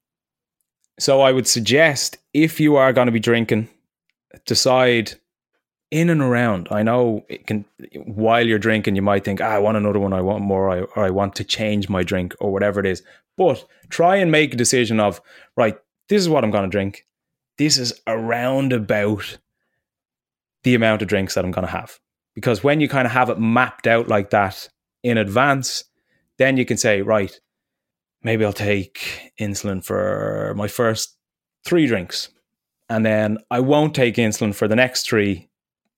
So 0.99 1.21
I 1.21 1.33
would 1.33 1.47
suggest 1.47 2.19
if 2.33 2.61
you 2.61 2.77
are 2.77 2.93
going 2.93 3.07
to 3.07 3.13
be 3.13 3.21
drinking, 3.21 3.69
decide 4.47 5.15
in 5.91 6.09
and 6.09 6.23
around. 6.23 6.69
I 6.71 6.83
know 6.83 7.25
it 7.29 7.47
can 7.47 7.65
while 8.07 8.47
you're 8.47 8.59
drinking, 8.59 8.97
you 8.97 9.03
might 9.03 9.25
think, 9.25 9.41
ah, 9.41 9.45
I 9.45 9.59
want 9.59 9.77
another 9.77 9.99
one, 9.99 10.13
I 10.13 10.23
want 10.23 10.43
more, 10.43 10.89
or 10.97 11.05
I 11.05 11.11
want 11.11 11.37
to 11.37 11.45
change 11.45 11.89
my 11.89 12.03
drink, 12.03 12.35
or 12.41 12.51
whatever 12.51 12.81
it 12.81 12.87
is. 12.87 13.03
But 13.37 13.65
try 13.91 14.17
and 14.17 14.31
make 14.31 14.55
a 14.55 14.57
decision 14.57 15.01
of 15.01 15.21
right, 15.57 15.79
this 16.09 16.21
is 16.21 16.29
what 16.29 16.45
I'm 16.45 16.51
going 16.51 16.65
to 16.65 16.71
drink. 16.71 17.07
This 17.59 17.79
is 17.79 17.93
around 18.07 18.73
about 18.73 19.39
the 20.63 20.75
amount 20.75 21.03
of 21.03 21.09
drinks 21.09 21.35
that 21.35 21.45
I'm 21.45 21.51
going 21.51 21.67
to 21.67 21.73
have. 21.73 21.99
Because 22.35 22.65
when 22.65 22.81
you 22.81 22.89
kind 22.89 23.07
of 23.07 23.13
have 23.13 23.29
it 23.29 23.39
mapped 23.39 23.87
out 23.87 24.09
like 24.09 24.31
that 24.31 24.69
in 25.03 25.19
advance, 25.19 25.85
then 26.39 26.57
you 26.57 26.65
can 26.65 26.79
say, 26.79 27.03
right, 27.03 27.39
maybe 28.23 28.45
I'll 28.45 28.53
take 28.53 29.33
insulin 29.41 29.85
for 29.85 30.55
my 30.57 30.69
first 30.69 31.17
three 31.65 31.87
drinks. 31.87 32.29
And 32.89 33.07
then 33.07 33.39
I 33.51 33.61
won't 33.61 33.95
take 33.95 34.17
insulin 34.17 34.55
for 34.55 34.69
the 34.69 34.77
next 34.77 35.07
three 35.07 35.49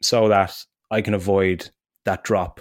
so 0.00 0.28
that 0.28 0.56
I 0.90 1.00
can 1.00 1.14
avoid 1.14 1.70
that 2.04 2.24
drop 2.24 2.60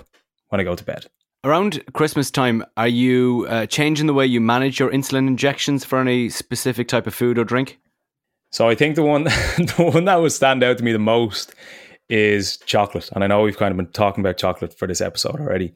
when 0.49 0.59
I 0.59 0.63
go 0.63 0.75
to 0.75 0.83
bed. 0.83 1.05
Around 1.43 1.83
Christmas 1.93 2.31
time, 2.31 2.63
are 2.77 2.87
you 2.87 3.45
uh, 3.49 3.65
changing 3.65 4.07
the 4.07 4.13
way 4.13 4.25
you 4.25 4.39
manage 4.39 4.79
your 4.79 4.89
insulin 4.89 5.27
injections 5.27 5.83
for 5.83 5.99
any 5.99 6.29
specific 6.29 6.87
type 6.87 7.05
of 7.05 7.13
food 7.13 7.37
or 7.37 7.43
drink? 7.43 7.79
So 8.51 8.69
I 8.69 8.75
think 8.75 8.95
the 8.95 9.03
one 9.03 9.23
the 9.57 9.91
one 9.93 10.05
that 10.05 10.21
would 10.21 10.31
stand 10.31 10.63
out 10.63 10.77
to 10.77 10.83
me 10.83 10.93
the 10.93 10.99
most 10.99 11.53
is 12.09 12.57
chocolate. 12.57 13.09
And 13.11 13.23
I 13.23 13.27
know 13.27 13.41
we've 13.41 13.57
kind 13.57 13.71
of 13.71 13.77
been 13.77 13.91
talking 13.91 14.23
about 14.23 14.37
chocolate 14.37 14.77
for 14.77 14.87
this 14.87 15.01
episode 15.01 15.39
already. 15.39 15.73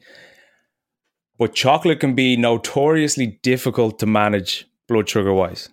But 1.38 1.54
chocolate 1.54 2.00
can 2.00 2.16
be 2.16 2.36
notoriously 2.36 3.40
difficult 3.44 4.00
to 4.00 4.06
manage 4.06 4.68
blood 4.88 5.08
sugar 5.08 5.34
wise 5.34 5.70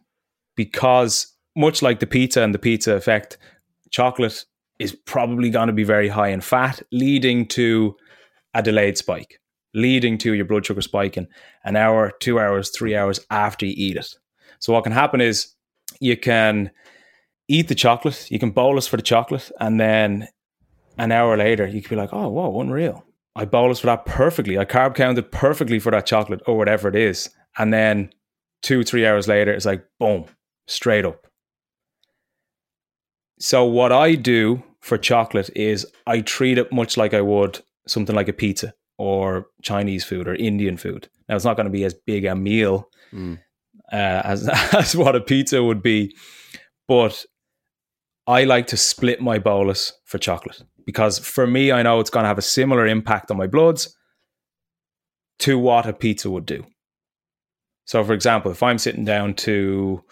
because, 0.56 1.34
much 1.56 1.80
like 1.82 2.00
the 2.00 2.06
pizza 2.06 2.42
and 2.42 2.54
the 2.54 2.58
pizza 2.58 2.94
effect, 2.94 3.38
chocolate 3.90 4.44
is 4.78 4.92
probably 4.92 5.50
going 5.50 5.68
to 5.68 5.72
be 5.72 5.84
very 5.84 6.08
high 6.08 6.28
in 6.28 6.40
fat, 6.40 6.82
leading 6.92 7.46
to 7.46 7.96
a 8.52 8.62
delayed 8.62 8.98
spike, 8.98 9.40
leading 9.72 10.18
to 10.18 10.34
your 10.34 10.44
blood 10.44 10.66
sugar 10.66 10.82
spiking 10.82 11.28
an 11.64 11.76
hour, 11.76 12.12
two 12.20 12.38
hours, 12.38 12.70
three 12.70 12.94
hours 12.94 13.20
after 13.30 13.64
you 13.64 13.74
eat 13.76 13.96
it. 13.96 14.14
So, 14.58 14.72
what 14.72 14.84
can 14.84 14.92
happen 14.92 15.20
is 15.20 15.54
you 16.00 16.16
can 16.16 16.70
eat 17.48 17.68
the 17.68 17.74
chocolate, 17.74 18.30
you 18.30 18.38
can 18.38 18.50
bolus 18.50 18.86
for 18.86 18.96
the 18.96 19.02
chocolate, 19.02 19.50
and 19.60 19.80
then 19.80 20.28
an 20.98 21.12
hour 21.12 21.36
later, 21.36 21.66
you 21.66 21.80
could 21.80 21.90
be 21.90 21.96
like, 21.96 22.12
oh, 22.12 22.28
whoa, 22.28 22.60
unreal. 22.60 23.04
I 23.36 23.44
bolus 23.44 23.80
for 23.80 23.86
that 23.86 24.06
perfectly. 24.06 24.58
I 24.58 24.64
carb 24.64 24.94
counted 24.94 25.32
perfectly 25.32 25.78
for 25.78 25.90
that 25.90 26.06
chocolate 26.06 26.42
or 26.46 26.56
whatever 26.56 26.88
it 26.88 26.96
is. 26.96 27.30
And 27.58 27.72
then 27.72 28.10
two, 28.62 28.84
three 28.84 29.06
hours 29.06 29.26
later, 29.26 29.52
it's 29.52 29.66
like, 29.66 29.84
boom, 29.98 30.26
straight 30.66 31.04
up. 31.04 31.26
So, 33.40 33.64
what 33.64 33.92
I 33.92 34.14
do 34.14 34.62
for 34.80 34.96
chocolate 34.96 35.50
is 35.56 35.86
I 36.06 36.20
treat 36.20 36.58
it 36.58 36.72
much 36.72 36.96
like 36.96 37.14
I 37.14 37.20
would 37.20 37.60
something 37.86 38.14
like 38.14 38.28
a 38.28 38.32
pizza 38.32 38.72
or 38.96 39.46
Chinese 39.62 40.04
food 40.04 40.28
or 40.28 40.34
Indian 40.36 40.76
food. 40.76 41.08
Now, 41.28 41.34
it's 41.34 41.44
not 41.44 41.56
going 41.56 41.66
to 41.66 41.72
be 41.72 41.84
as 41.84 41.94
big 41.94 42.24
a 42.24 42.36
meal 42.36 42.88
mm. 43.12 43.38
uh, 43.92 44.22
as, 44.24 44.48
as 44.72 44.94
what 44.96 45.16
a 45.16 45.20
pizza 45.20 45.62
would 45.62 45.82
be, 45.82 46.14
but 46.86 47.24
I 48.26 48.44
like 48.44 48.68
to 48.68 48.76
split 48.76 49.20
my 49.20 49.38
bolus 49.38 49.92
for 50.04 50.18
chocolate 50.18 50.62
because 50.84 51.18
for 51.18 51.46
me, 51.46 51.72
I 51.72 51.82
know 51.82 52.00
it's 52.00 52.10
going 52.10 52.24
to 52.24 52.28
have 52.28 52.38
a 52.38 52.42
similar 52.42 52.86
impact 52.86 53.30
on 53.30 53.36
my 53.36 53.46
bloods 53.46 53.96
to 55.40 55.58
what 55.58 55.86
a 55.86 55.92
pizza 55.92 56.30
would 56.30 56.46
do. 56.46 56.64
So, 57.86 58.02
for 58.04 58.12
example, 58.12 58.50
if 58.50 58.62
I'm 58.62 58.78
sitting 58.78 59.04
down 59.04 59.34
to 59.34 60.02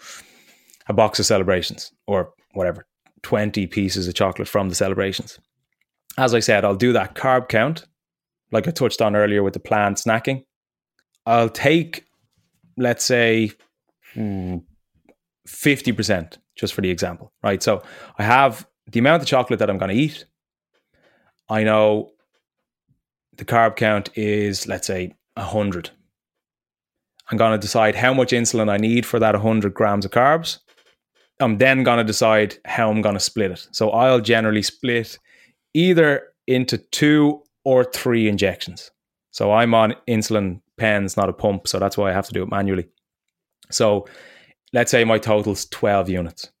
a 0.87 0.93
box 0.93 1.19
of 1.19 1.25
celebrations 1.25 1.91
or 2.07 2.33
whatever, 2.53 2.85
20 3.23 3.67
pieces 3.67 4.07
of 4.07 4.13
chocolate 4.13 4.47
from 4.47 4.69
the 4.69 4.75
celebrations, 4.75 5.39
as 6.17 6.35
I 6.35 6.39
said, 6.39 6.63
I'll 6.63 6.75
do 6.75 6.93
that 6.93 7.15
carb 7.15 7.49
count, 7.49 7.85
like 8.51 8.67
I 8.67 8.71
touched 8.71 9.01
on 9.01 9.15
earlier 9.15 9.41
with 9.41 9.53
the 9.53 9.59
planned 9.59 9.95
snacking. 9.95 10.43
I'll 11.25 11.49
take, 11.49 12.05
let's 12.77 13.03
say, 13.03 13.51
50% 14.15 14.17
hmm, 14.17 14.57
just 16.55 16.73
for 16.73 16.81
the 16.81 16.91
example, 16.91 17.33
right? 17.41 17.63
So 17.63 17.81
I 18.19 18.23
have 18.23 18.67
the 18.91 18.99
amount 18.99 19.23
of 19.23 19.27
chocolate 19.27 19.59
that 19.59 19.69
I'm 19.69 19.79
going 19.79 19.89
to 19.89 19.95
eat 19.95 20.25
I 21.49 21.63
know 21.63 22.11
the 23.35 23.45
carb 23.45 23.75
count 23.75 24.09
is, 24.15 24.67
let's 24.67 24.87
say, 24.87 25.13
100. 25.35 25.89
I'm 27.31 27.37
going 27.37 27.51
to 27.51 27.57
decide 27.57 27.95
how 27.95 28.13
much 28.13 28.31
insulin 28.31 28.69
I 28.69 28.77
need 28.77 29.05
for 29.05 29.19
that 29.19 29.33
100 29.33 29.73
grams 29.73 30.05
of 30.05 30.11
carbs. 30.11 30.59
I'm 31.39 31.57
then 31.57 31.83
going 31.83 31.97
to 31.97 32.03
decide 32.03 32.57
how 32.65 32.89
I'm 32.89 33.01
going 33.01 33.15
to 33.15 33.19
split 33.19 33.51
it. 33.51 33.67
So 33.71 33.89
I'll 33.89 34.21
generally 34.21 34.61
split 34.61 35.17
either 35.73 36.27
into 36.47 36.77
two 36.77 37.41
or 37.65 37.83
three 37.83 38.27
injections. 38.27 38.91
So 39.31 39.51
I'm 39.51 39.73
on 39.73 39.95
insulin 40.07 40.61
pens, 40.77 41.17
not 41.17 41.29
a 41.29 41.33
pump. 41.33 41.67
So 41.67 41.79
that's 41.79 41.97
why 41.97 42.09
I 42.09 42.13
have 42.13 42.27
to 42.27 42.33
do 42.33 42.43
it 42.43 42.49
manually. 42.49 42.87
So 43.71 44.07
let's 44.73 44.91
say 44.91 45.03
my 45.03 45.17
total's 45.17 45.65
12 45.65 46.09
units. 46.09 46.51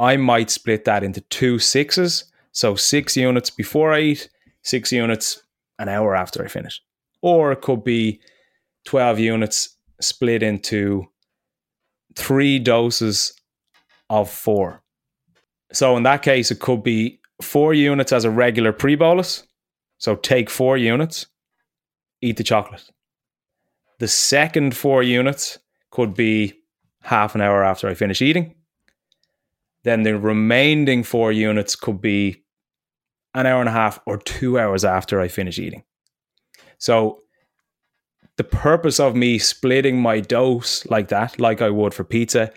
I 0.00 0.16
might 0.16 0.50
split 0.50 0.84
that 0.84 1.04
into 1.04 1.20
two 1.22 1.58
sixes 1.58 2.24
so 2.58 2.74
six 2.74 3.16
units 3.16 3.50
before 3.50 3.92
I 3.92 4.00
eat, 4.00 4.30
six 4.64 4.90
units 4.90 5.40
an 5.78 5.88
hour 5.88 6.16
after 6.16 6.44
I 6.44 6.48
finish. 6.48 6.82
Or 7.22 7.52
it 7.52 7.60
could 7.62 7.84
be 7.84 8.20
12 8.84 9.20
units 9.20 9.76
split 10.00 10.42
into 10.42 11.06
three 12.16 12.58
doses 12.58 13.32
of 14.10 14.28
four. 14.28 14.82
So 15.72 15.96
in 15.96 16.02
that 16.02 16.22
case, 16.22 16.50
it 16.50 16.58
could 16.58 16.82
be 16.82 17.20
four 17.40 17.74
units 17.74 18.12
as 18.12 18.24
a 18.24 18.30
regular 18.30 18.72
pre 18.72 18.96
bolus. 18.96 19.46
So 19.98 20.16
take 20.16 20.50
four 20.50 20.76
units, 20.76 21.28
eat 22.22 22.38
the 22.38 22.42
chocolate. 22.42 22.90
The 24.00 24.08
second 24.08 24.76
four 24.76 25.04
units 25.04 25.60
could 25.92 26.12
be 26.12 26.54
half 27.02 27.36
an 27.36 27.40
hour 27.40 27.62
after 27.62 27.88
I 27.88 27.94
finish 27.94 28.20
eating. 28.20 28.56
Then 29.84 30.02
the 30.02 30.18
remaining 30.18 31.04
four 31.04 31.30
units 31.30 31.76
could 31.76 32.00
be 32.00 32.42
an 33.34 33.46
hour 33.46 33.60
and 33.60 33.68
a 33.68 33.72
half 33.72 34.00
or 34.06 34.18
two 34.18 34.58
hours 34.58 34.84
after 34.84 35.20
I 35.20 35.28
finish 35.28 35.58
eating. 35.58 35.84
So 36.78 37.22
the 38.36 38.44
purpose 38.44 39.00
of 39.00 39.16
me 39.16 39.38
splitting 39.38 40.00
my 40.00 40.20
dose 40.20 40.86
like 40.86 41.08
that, 41.08 41.40
like 41.40 41.60
I 41.60 41.70
would 41.70 41.92
for 41.92 42.04
pizza, 42.04 42.52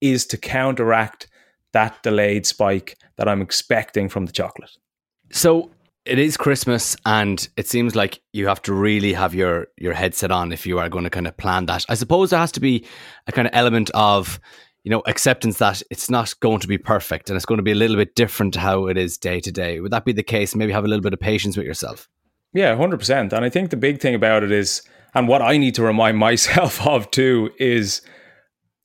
is 0.00 0.26
to 0.26 0.36
counteract 0.36 1.28
that 1.72 2.02
delayed 2.02 2.46
spike 2.46 2.98
that 3.16 3.28
I'm 3.28 3.40
expecting 3.40 4.08
from 4.08 4.26
the 4.26 4.32
chocolate. 4.32 4.70
So 5.30 5.70
it 6.04 6.18
is 6.18 6.36
Christmas, 6.36 6.96
and 7.06 7.48
it 7.56 7.68
seems 7.68 7.94
like 7.94 8.20
you 8.32 8.48
have 8.48 8.60
to 8.62 8.74
really 8.74 9.12
have 9.12 9.34
your 9.34 9.68
your 9.78 9.94
headset 9.94 10.32
on 10.32 10.52
if 10.52 10.66
you 10.66 10.78
are 10.78 10.88
going 10.88 11.04
to 11.04 11.10
kind 11.10 11.28
of 11.28 11.36
plan 11.36 11.66
that. 11.66 11.86
I 11.88 11.94
suppose 11.94 12.30
there 12.30 12.40
has 12.40 12.52
to 12.52 12.60
be 12.60 12.84
a 13.28 13.32
kind 13.32 13.46
of 13.46 13.54
element 13.54 13.90
of 13.94 14.40
you 14.84 14.90
know, 14.90 15.02
acceptance 15.06 15.58
that 15.58 15.82
it's 15.90 16.10
not 16.10 16.34
going 16.40 16.58
to 16.60 16.66
be 16.66 16.78
perfect 16.78 17.30
and 17.30 17.36
it's 17.36 17.46
going 17.46 17.58
to 17.58 17.62
be 17.62 17.72
a 17.72 17.76
little 17.76 17.96
bit 17.96 18.14
different 18.14 18.54
to 18.54 18.60
how 18.60 18.86
it 18.86 18.96
is 18.96 19.16
day 19.16 19.40
to 19.40 19.52
day. 19.52 19.80
Would 19.80 19.92
that 19.92 20.04
be 20.04 20.12
the 20.12 20.22
case? 20.22 20.54
Maybe 20.54 20.72
have 20.72 20.84
a 20.84 20.88
little 20.88 21.02
bit 21.02 21.12
of 21.12 21.20
patience 21.20 21.56
with 21.56 21.66
yourself. 21.66 22.08
Yeah, 22.52 22.74
100%. 22.74 23.32
And 23.32 23.44
I 23.44 23.48
think 23.48 23.70
the 23.70 23.76
big 23.76 24.00
thing 24.00 24.14
about 24.14 24.42
it 24.42 24.50
is, 24.50 24.82
and 25.14 25.28
what 25.28 25.40
I 25.40 25.56
need 25.56 25.74
to 25.76 25.82
remind 25.82 26.18
myself 26.28 26.84
of 26.86 27.10
too, 27.10 27.50
is 27.58 28.02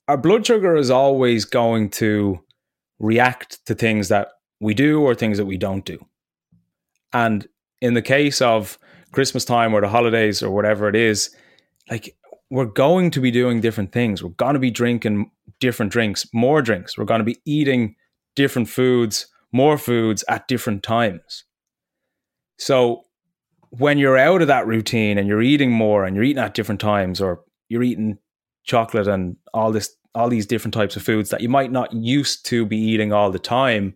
our 0.08 0.18
blood 0.18 0.46
sugar 0.46 0.76
is 0.76 0.92
always 0.92 1.46
going 1.46 1.90
to 1.92 2.40
react 3.00 3.66
to 3.66 3.76
things 3.76 4.08
that 4.10 4.30
we 4.60 4.74
do 4.74 5.02
or 5.02 5.16
things 5.16 5.38
that 5.38 5.46
we 5.46 5.58
don't 5.58 5.86
do. 5.86 6.06
And 7.14 7.48
in 7.82 7.94
the 7.94 8.02
case 8.02 8.42
of 8.42 8.78
Christmas 9.12 9.46
time 9.46 9.74
or 9.74 9.82
the 9.82 9.90
holidays 9.90 10.44
or 10.44 10.52
whatever 10.52 10.88
it 10.90 10.96
is, 10.96 11.36
like 11.90 12.16
we're 12.50 12.66
going 12.66 13.12
to 13.12 13.20
be 13.20 13.32
doing 13.32 13.62
different 13.62 13.92
things. 13.92 14.24
We're 14.24 14.30
going 14.30 14.54
to 14.54 14.60
be 14.60 14.72
drinking 14.72 15.32
different 15.60 15.92
drinks, 15.92 16.26
more 16.34 16.62
drinks. 16.62 16.98
We're 16.98 17.06
going 17.06 17.20
to 17.20 17.26
be 17.26 17.42
eating 17.46 17.96
different 18.36 18.70
foods, 18.70 19.28
more 19.52 19.78
foods 19.78 20.24
at 20.30 20.48
different 20.48 20.84
times. 20.84 21.44
So 22.58 23.04
when 23.70 23.98
you're 23.98 24.18
out 24.18 24.42
of 24.42 24.48
that 24.48 24.68
routine 24.68 25.18
and 25.18 25.28
you're 25.28 25.42
eating 25.42 25.72
more 25.72 26.06
and 26.06 26.16
you're 26.16 26.24
eating 26.24 26.42
at 26.42 26.54
different 26.54 26.82
times 26.82 27.20
or 27.20 27.42
you're 27.70 27.84
eating 27.84 28.18
chocolate 28.64 29.08
and 29.08 29.36
all 29.54 29.72
this 29.72 29.96
all 30.16 30.30
these 30.30 30.48
different 30.48 30.74
types 30.74 30.96
of 30.96 31.04
foods 31.04 31.30
that 31.30 31.42
you 31.42 31.50
might 31.50 31.72
not 31.72 31.94
used 31.94 32.44
to 32.44 32.66
be 32.66 32.78
eating 32.78 33.14
all 33.14 33.30
the 33.30 33.38
time, 33.38 33.96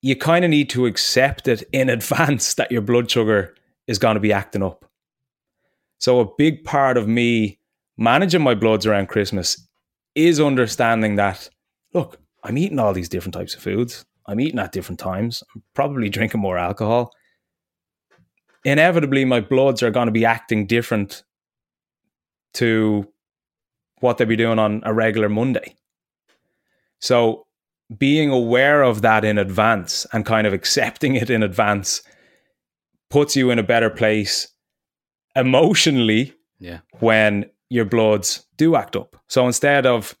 you 0.00 0.16
kind 0.16 0.46
of 0.46 0.50
need 0.50 0.70
to 0.70 0.86
accept 0.86 1.46
it 1.46 1.62
in 1.72 1.90
advance 1.90 2.54
that 2.54 2.72
your 2.72 2.80
blood 2.80 3.10
sugar 3.10 3.54
is 3.86 3.98
going 3.98 4.14
to 4.14 4.20
be 4.20 4.32
acting 4.32 4.62
up. 4.62 4.86
So 5.98 6.20
a 6.20 6.34
big 6.38 6.64
part 6.64 6.96
of 6.96 7.06
me 7.06 7.58
managing 8.02 8.42
my 8.42 8.54
bloods 8.54 8.84
around 8.84 9.08
Christmas 9.08 9.68
is 10.14 10.40
understanding 10.40 11.14
that, 11.16 11.48
look, 11.94 12.18
I'm 12.42 12.58
eating 12.58 12.80
all 12.80 12.92
these 12.92 13.08
different 13.08 13.34
types 13.34 13.54
of 13.54 13.62
foods. 13.62 14.04
I'm 14.26 14.40
eating 14.40 14.58
at 14.58 14.72
different 14.72 14.98
times. 14.98 15.42
I'm 15.54 15.62
probably 15.74 16.08
drinking 16.08 16.40
more 16.40 16.58
alcohol. 16.58 17.12
Inevitably, 18.64 19.24
my 19.24 19.40
bloods 19.40 19.82
are 19.82 19.90
going 19.90 20.06
to 20.06 20.12
be 20.12 20.24
acting 20.24 20.66
different 20.66 21.22
to 22.54 23.06
what 24.00 24.18
they'd 24.18 24.28
be 24.28 24.36
doing 24.36 24.58
on 24.58 24.82
a 24.84 24.92
regular 24.92 25.28
Monday. 25.28 25.76
So 26.98 27.46
being 27.96 28.30
aware 28.30 28.82
of 28.82 29.02
that 29.02 29.24
in 29.24 29.38
advance 29.38 30.06
and 30.12 30.26
kind 30.26 30.46
of 30.46 30.52
accepting 30.52 31.14
it 31.14 31.30
in 31.30 31.42
advance 31.42 32.02
puts 33.10 33.36
you 33.36 33.50
in 33.50 33.58
a 33.58 33.62
better 33.62 33.90
place 33.90 34.48
emotionally 35.36 36.34
yeah. 36.58 36.80
when 37.00 37.46
your 37.72 37.86
bloods 37.86 38.46
do 38.58 38.76
act 38.76 38.96
up. 38.96 39.16
So 39.28 39.46
instead 39.46 39.86
of 39.86 40.14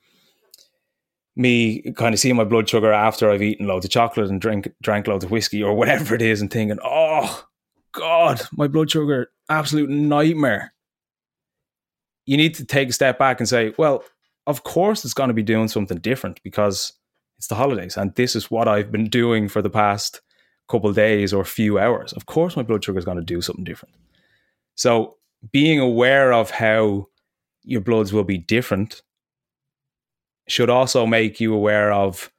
me 1.36 1.82
kind 1.96 2.14
of 2.14 2.18
seeing 2.18 2.36
my 2.36 2.44
blood 2.44 2.66
sugar 2.66 2.90
after 2.90 3.30
I've 3.30 3.42
eaten 3.42 3.66
loads 3.66 3.84
of 3.84 3.90
chocolate 3.90 4.30
and 4.30 4.40
drink 4.40 4.72
drank 4.82 5.06
loads 5.06 5.22
of 5.22 5.30
whiskey 5.30 5.62
or 5.62 5.74
whatever 5.74 6.14
it 6.14 6.22
is 6.22 6.40
and 6.40 6.50
thinking, 6.50 6.78
oh 6.82 7.44
God, 7.92 8.40
my 8.52 8.68
blood 8.68 8.90
sugar, 8.90 9.30
absolute 9.50 9.90
nightmare. 9.90 10.72
You 12.24 12.38
need 12.38 12.54
to 12.54 12.64
take 12.64 12.88
a 12.88 12.92
step 12.94 13.18
back 13.18 13.38
and 13.38 13.46
say, 13.46 13.74
well, 13.76 14.02
of 14.46 14.64
course 14.64 15.04
it's 15.04 15.14
going 15.14 15.28
to 15.28 15.34
be 15.34 15.42
doing 15.42 15.68
something 15.68 15.98
different 15.98 16.42
because 16.42 16.94
it's 17.36 17.48
the 17.48 17.54
holidays 17.54 17.98
and 17.98 18.14
this 18.14 18.34
is 18.34 18.50
what 18.50 18.66
I've 18.66 18.90
been 18.90 19.10
doing 19.10 19.46
for 19.48 19.60
the 19.60 19.70
past 19.70 20.22
couple 20.68 20.90
days 20.94 21.34
or 21.34 21.44
few 21.44 21.78
hours. 21.78 22.14
Of 22.14 22.24
course 22.24 22.56
my 22.56 22.62
blood 22.62 22.82
sugar 22.82 22.98
is 22.98 23.04
going 23.04 23.18
to 23.18 23.22
do 23.22 23.42
something 23.42 23.64
different. 23.64 23.94
So 24.74 25.18
being 25.50 25.78
aware 25.78 26.32
of 26.32 26.50
how 26.50 27.08
your 27.64 27.80
bloods 27.80 28.12
will 28.12 28.24
be 28.24 28.38
different 28.38 29.02
should 30.48 30.70
also 30.70 31.06
make 31.06 31.40
you 31.40 31.54
aware 31.54 31.92
of 31.92 32.30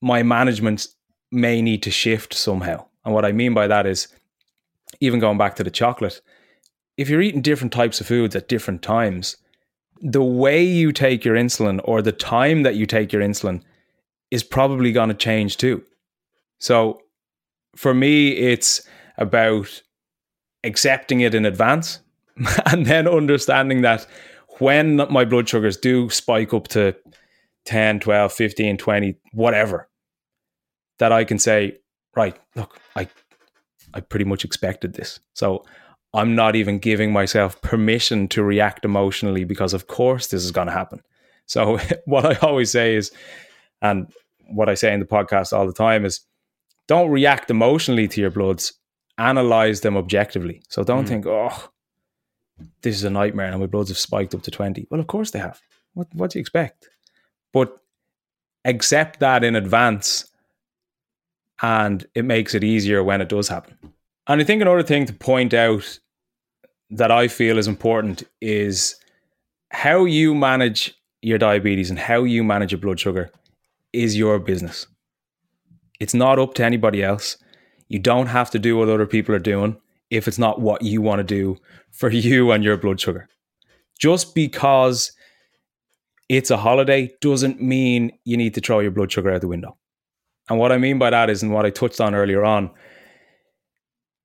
my 0.00 0.22
management 0.22 0.88
may 1.30 1.60
need 1.60 1.82
to 1.82 1.90
shift 1.90 2.32
somehow. 2.32 2.84
And 3.04 3.14
what 3.14 3.24
I 3.24 3.32
mean 3.32 3.54
by 3.54 3.66
that 3.66 3.86
is 3.86 4.08
even 5.00 5.20
going 5.20 5.38
back 5.38 5.56
to 5.56 5.64
the 5.64 5.70
chocolate, 5.70 6.20
if 6.96 7.08
you're 7.08 7.20
eating 7.20 7.42
different 7.42 7.72
types 7.72 8.00
of 8.00 8.06
foods 8.06 8.34
at 8.34 8.48
different 8.48 8.82
times, 8.82 9.36
the 10.00 10.22
way 10.22 10.62
you 10.62 10.92
take 10.92 11.24
your 11.24 11.36
insulin 11.36 11.80
or 11.84 12.02
the 12.02 12.12
time 12.12 12.62
that 12.62 12.76
you 12.76 12.86
take 12.86 13.12
your 13.12 13.22
insulin 13.22 13.62
is 14.30 14.42
probably 14.42 14.92
going 14.92 15.08
to 15.08 15.14
change 15.14 15.56
too. 15.56 15.82
So 16.58 17.02
for 17.74 17.94
me, 17.94 18.30
it's 18.30 18.86
about 19.18 19.82
accepting 20.64 21.20
it 21.20 21.34
in 21.34 21.44
advance 21.44 22.00
and 22.66 22.86
then 22.86 23.08
understanding 23.08 23.82
that 23.82 24.06
when 24.58 24.96
my 25.10 25.24
blood 25.24 25.48
sugars 25.48 25.76
do 25.76 26.08
spike 26.10 26.54
up 26.54 26.68
to 26.68 26.94
10, 27.66 28.00
12, 28.00 28.32
15, 28.32 28.76
20, 28.76 29.16
whatever, 29.32 29.88
that 30.98 31.12
I 31.12 31.24
can 31.24 31.38
say, 31.38 31.78
right, 32.14 32.38
look, 32.54 32.78
I 32.94 33.08
I 33.94 34.00
pretty 34.00 34.24
much 34.24 34.44
expected 34.44 34.94
this. 34.94 35.20
So 35.34 35.64
I'm 36.12 36.34
not 36.34 36.54
even 36.54 36.78
giving 36.78 37.12
myself 37.12 37.60
permission 37.62 38.28
to 38.28 38.42
react 38.42 38.84
emotionally 38.84 39.44
because 39.44 39.72
of 39.72 39.86
course 39.86 40.28
this 40.28 40.44
is 40.44 40.50
going 40.50 40.66
to 40.66 40.72
happen. 40.72 41.02
So 41.46 41.78
what 42.04 42.24
I 42.26 42.46
always 42.46 42.70
say 42.70 42.96
is 42.96 43.10
and 43.82 44.12
what 44.48 44.68
I 44.68 44.74
say 44.74 44.92
in 44.92 45.00
the 45.00 45.06
podcast 45.06 45.52
all 45.52 45.66
the 45.66 45.72
time 45.72 46.04
is 46.04 46.20
don't 46.88 47.10
react 47.10 47.50
emotionally 47.50 48.06
to 48.08 48.20
your 48.20 48.30
bloods, 48.30 48.72
analyze 49.18 49.80
them 49.80 49.96
objectively. 49.96 50.62
So 50.68 50.84
don't 50.84 51.04
mm. 51.04 51.08
think, 51.08 51.26
oh, 51.26 51.70
this 52.82 52.96
is 52.96 53.04
a 53.04 53.10
nightmare 53.10 53.46
and 53.46 53.60
my 53.60 53.66
bloods 53.66 53.90
have 53.90 53.98
spiked 53.98 54.34
up 54.34 54.42
to 54.42 54.50
20. 54.50 54.86
Well, 54.90 55.00
of 55.00 55.06
course 55.06 55.30
they 55.30 55.38
have. 55.38 55.60
What, 55.94 56.08
what 56.14 56.30
do 56.30 56.38
you 56.38 56.40
expect? 56.40 56.88
But 57.52 57.78
accept 58.64 59.20
that 59.20 59.44
in 59.44 59.56
advance 59.56 60.30
and 61.62 62.06
it 62.14 62.24
makes 62.24 62.54
it 62.54 62.64
easier 62.64 63.02
when 63.02 63.20
it 63.20 63.28
does 63.28 63.48
happen. 63.48 63.76
And 64.26 64.40
I 64.40 64.44
think 64.44 64.60
another 64.60 64.82
thing 64.82 65.06
to 65.06 65.12
point 65.12 65.54
out 65.54 65.98
that 66.90 67.10
I 67.10 67.28
feel 67.28 67.58
is 67.58 67.68
important 67.68 68.24
is 68.40 68.96
how 69.70 70.04
you 70.04 70.34
manage 70.34 70.94
your 71.22 71.38
diabetes 71.38 71.90
and 71.90 71.98
how 71.98 72.24
you 72.24 72.44
manage 72.44 72.72
your 72.72 72.80
blood 72.80 73.00
sugar 73.00 73.30
is 73.92 74.16
your 74.16 74.38
business. 74.38 74.86
It's 75.98 76.14
not 76.14 76.38
up 76.38 76.54
to 76.54 76.64
anybody 76.64 77.02
else. 77.02 77.36
You 77.88 77.98
don't 77.98 78.26
have 78.26 78.50
to 78.50 78.58
do 78.58 78.76
what 78.76 78.88
other 78.88 79.06
people 79.06 79.34
are 79.34 79.40
doing 79.40 79.80
if 80.10 80.28
it's 80.28 80.38
not 80.38 80.60
what 80.60 80.82
you 80.82 81.02
want 81.02 81.18
to 81.18 81.24
do 81.24 81.56
for 81.90 82.10
you 82.10 82.52
and 82.52 82.64
your 82.64 82.76
blood 82.76 83.00
sugar. 83.00 83.28
Just 83.98 84.34
because 84.34 85.12
it's 86.28 86.50
a 86.50 86.56
holiday 86.56 87.10
doesn't 87.20 87.62
mean 87.62 88.12
you 88.24 88.36
need 88.36 88.54
to 88.54 88.60
throw 88.60 88.80
your 88.80 88.90
blood 88.90 89.12
sugar 89.12 89.30
out 89.30 89.40
the 89.40 89.48
window. 89.48 89.76
And 90.48 90.58
what 90.58 90.72
I 90.72 90.78
mean 90.78 90.98
by 90.98 91.10
that 91.10 91.30
is, 91.30 91.42
and 91.42 91.52
what 91.52 91.66
I 91.66 91.70
touched 91.70 92.00
on 92.00 92.14
earlier 92.14 92.44
on, 92.44 92.70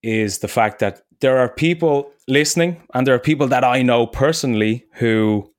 is 0.04 0.40
the 0.40 0.48
fact 0.48 0.80
that 0.80 1.02
there 1.20 1.38
are 1.38 1.50
people 1.50 2.12
listening, 2.28 2.82
and 2.94 3.06
there 3.06 3.14
are 3.14 3.20
people 3.20 3.48
that 3.48 3.64
I 3.64 3.82
know 3.82 4.08
personally 4.08 4.86
who 4.96 5.52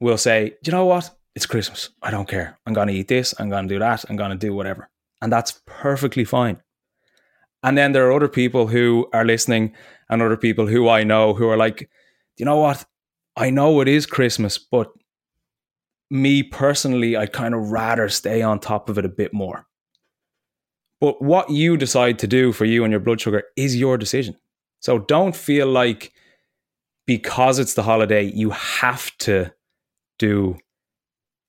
will 0.00 0.18
say, 0.18 0.54
you 0.64 0.72
know 0.72 0.84
what? 0.84 1.10
It's 1.34 1.46
Christmas. 1.46 1.90
I 2.02 2.10
don't 2.10 2.28
care. 2.28 2.58
I'm 2.66 2.74
going 2.74 2.88
to 2.88 2.94
eat 2.94 3.08
this. 3.08 3.34
I'm 3.38 3.50
going 3.50 3.66
to 3.66 3.74
do 3.74 3.78
that. 3.78 4.04
I'm 4.08 4.16
going 4.16 4.30
to 4.30 4.36
do 4.36 4.54
whatever. 4.54 4.88
And 5.20 5.32
that's 5.32 5.60
perfectly 5.66 6.24
fine. 6.24 6.60
And 7.64 7.78
then 7.78 7.92
there 7.92 8.06
are 8.06 8.12
other 8.12 8.28
people 8.28 8.66
who 8.66 9.08
are 9.14 9.24
listening 9.24 9.74
and 10.10 10.20
other 10.20 10.36
people 10.36 10.66
who 10.66 10.88
I 10.88 11.02
know 11.02 11.32
who 11.32 11.48
are 11.48 11.56
like, 11.56 11.90
you 12.36 12.44
know 12.44 12.58
what? 12.58 12.84
I 13.36 13.48
know 13.48 13.80
it 13.80 13.88
is 13.88 14.04
Christmas, 14.04 14.58
but 14.58 14.92
me 16.10 16.42
personally, 16.42 17.16
I'd 17.16 17.32
kind 17.32 17.54
of 17.54 17.70
rather 17.70 18.08
stay 18.10 18.42
on 18.42 18.60
top 18.60 18.90
of 18.90 18.98
it 18.98 19.06
a 19.06 19.08
bit 19.08 19.32
more. 19.32 19.66
But 21.00 21.22
what 21.22 21.48
you 21.48 21.78
decide 21.78 22.18
to 22.20 22.26
do 22.26 22.52
for 22.52 22.66
you 22.66 22.84
and 22.84 22.90
your 22.90 23.00
blood 23.00 23.20
sugar 23.20 23.42
is 23.56 23.74
your 23.74 23.96
decision. 23.96 24.36
So 24.80 24.98
don't 24.98 25.34
feel 25.34 25.66
like 25.66 26.12
because 27.06 27.58
it's 27.58 27.74
the 27.74 27.82
holiday, 27.82 28.24
you 28.24 28.50
have 28.50 29.10
to 29.18 29.50
do 30.18 30.58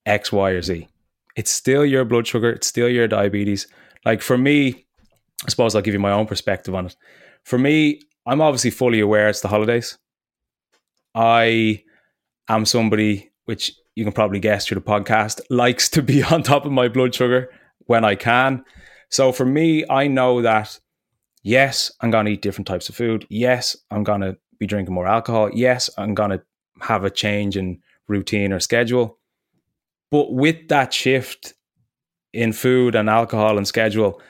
X, 0.05 0.31
Y, 0.31 0.51
or 0.51 0.61
Z. 0.61 0.87
It's 1.35 1.51
still 1.51 1.85
your 1.85 2.05
blood 2.05 2.25
sugar, 2.25 2.51
it's 2.51 2.67
still 2.67 2.87
your 2.87 3.09
diabetes. 3.09 3.67
Like 4.05 4.21
for 4.21 4.37
me, 4.37 4.84
I 5.43 5.49
suppose 5.49 5.75
I'll 5.75 5.81
give 5.81 5.93
you 5.93 5.99
my 5.99 6.11
own 6.11 6.27
perspective 6.27 6.73
on 6.73 6.85
it. 6.87 6.95
For 7.43 7.57
me, 7.57 8.01
I'm 8.25 8.41
obviously 8.41 8.71
fully 8.71 8.99
aware 8.99 9.29
it's 9.29 9.41
the 9.41 9.47
holidays. 9.47 9.97
I 11.13 11.83
am 12.49 12.65
somebody 12.65 13.31
which 13.45 13.73
you 13.95 14.03
can 14.03 14.13
probably 14.13 14.39
guess 14.39 14.65
through 14.65 14.75
the 14.75 14.81
podcast 14.81 15.41
likes 15.49 15.89
to 15.89 16.01
be 16.01 16.23
on 16.31 16.43
top 16.43 16.65
of 16.65 16.71
my 16.71 16.87
blood 16.87 17.13
sugar 17.13 17.49
when 17.85 18.03
I 18.03 18.15
can. 18.15 18.63
So 19.09 19.31
for 19.31 19.45
me, 19.45 19.85
I 19.89 20.07
know 20.07 20.41
that 20.41 20.79
yes, 21.43 21.91
I'm 22.01 22.11
going 22.11 22.25
to 22.25 22.31
eat 22.31 22.41
different 22.41 22.67
types 22.67 22.89
of 22.89 22.95
food. 22.95 23.25
Yes, 23.29 23.77
I'm 23.91 24.03
going 24.03 24.21
to 24.21 24.37
be 24.59 24.65
drinking 24.65 24.93
more 24.95 25.07
alcohol. 25.07 25.49
Yes, 25.53 25.89
I'm 25.97 26.13
going 26.13 26.31
to 26.31 26.41
have 26.81 27.03
a 27.03 27.09
change 27.09 27.55
in 27.55 27.79
routine 28.07 28.51
or 28.51 28.59
schedule. 28.59 29.19
But 30.11 30.33
with 30.33 30.67
that 30.69 30.93
shift 30.93 31.53
in 32.33 32.51
food 32.51 32.95
and 32.95 33.09
alcohol 33.09 33.57
and 33.57 33.67
schedule, 33.67 34.21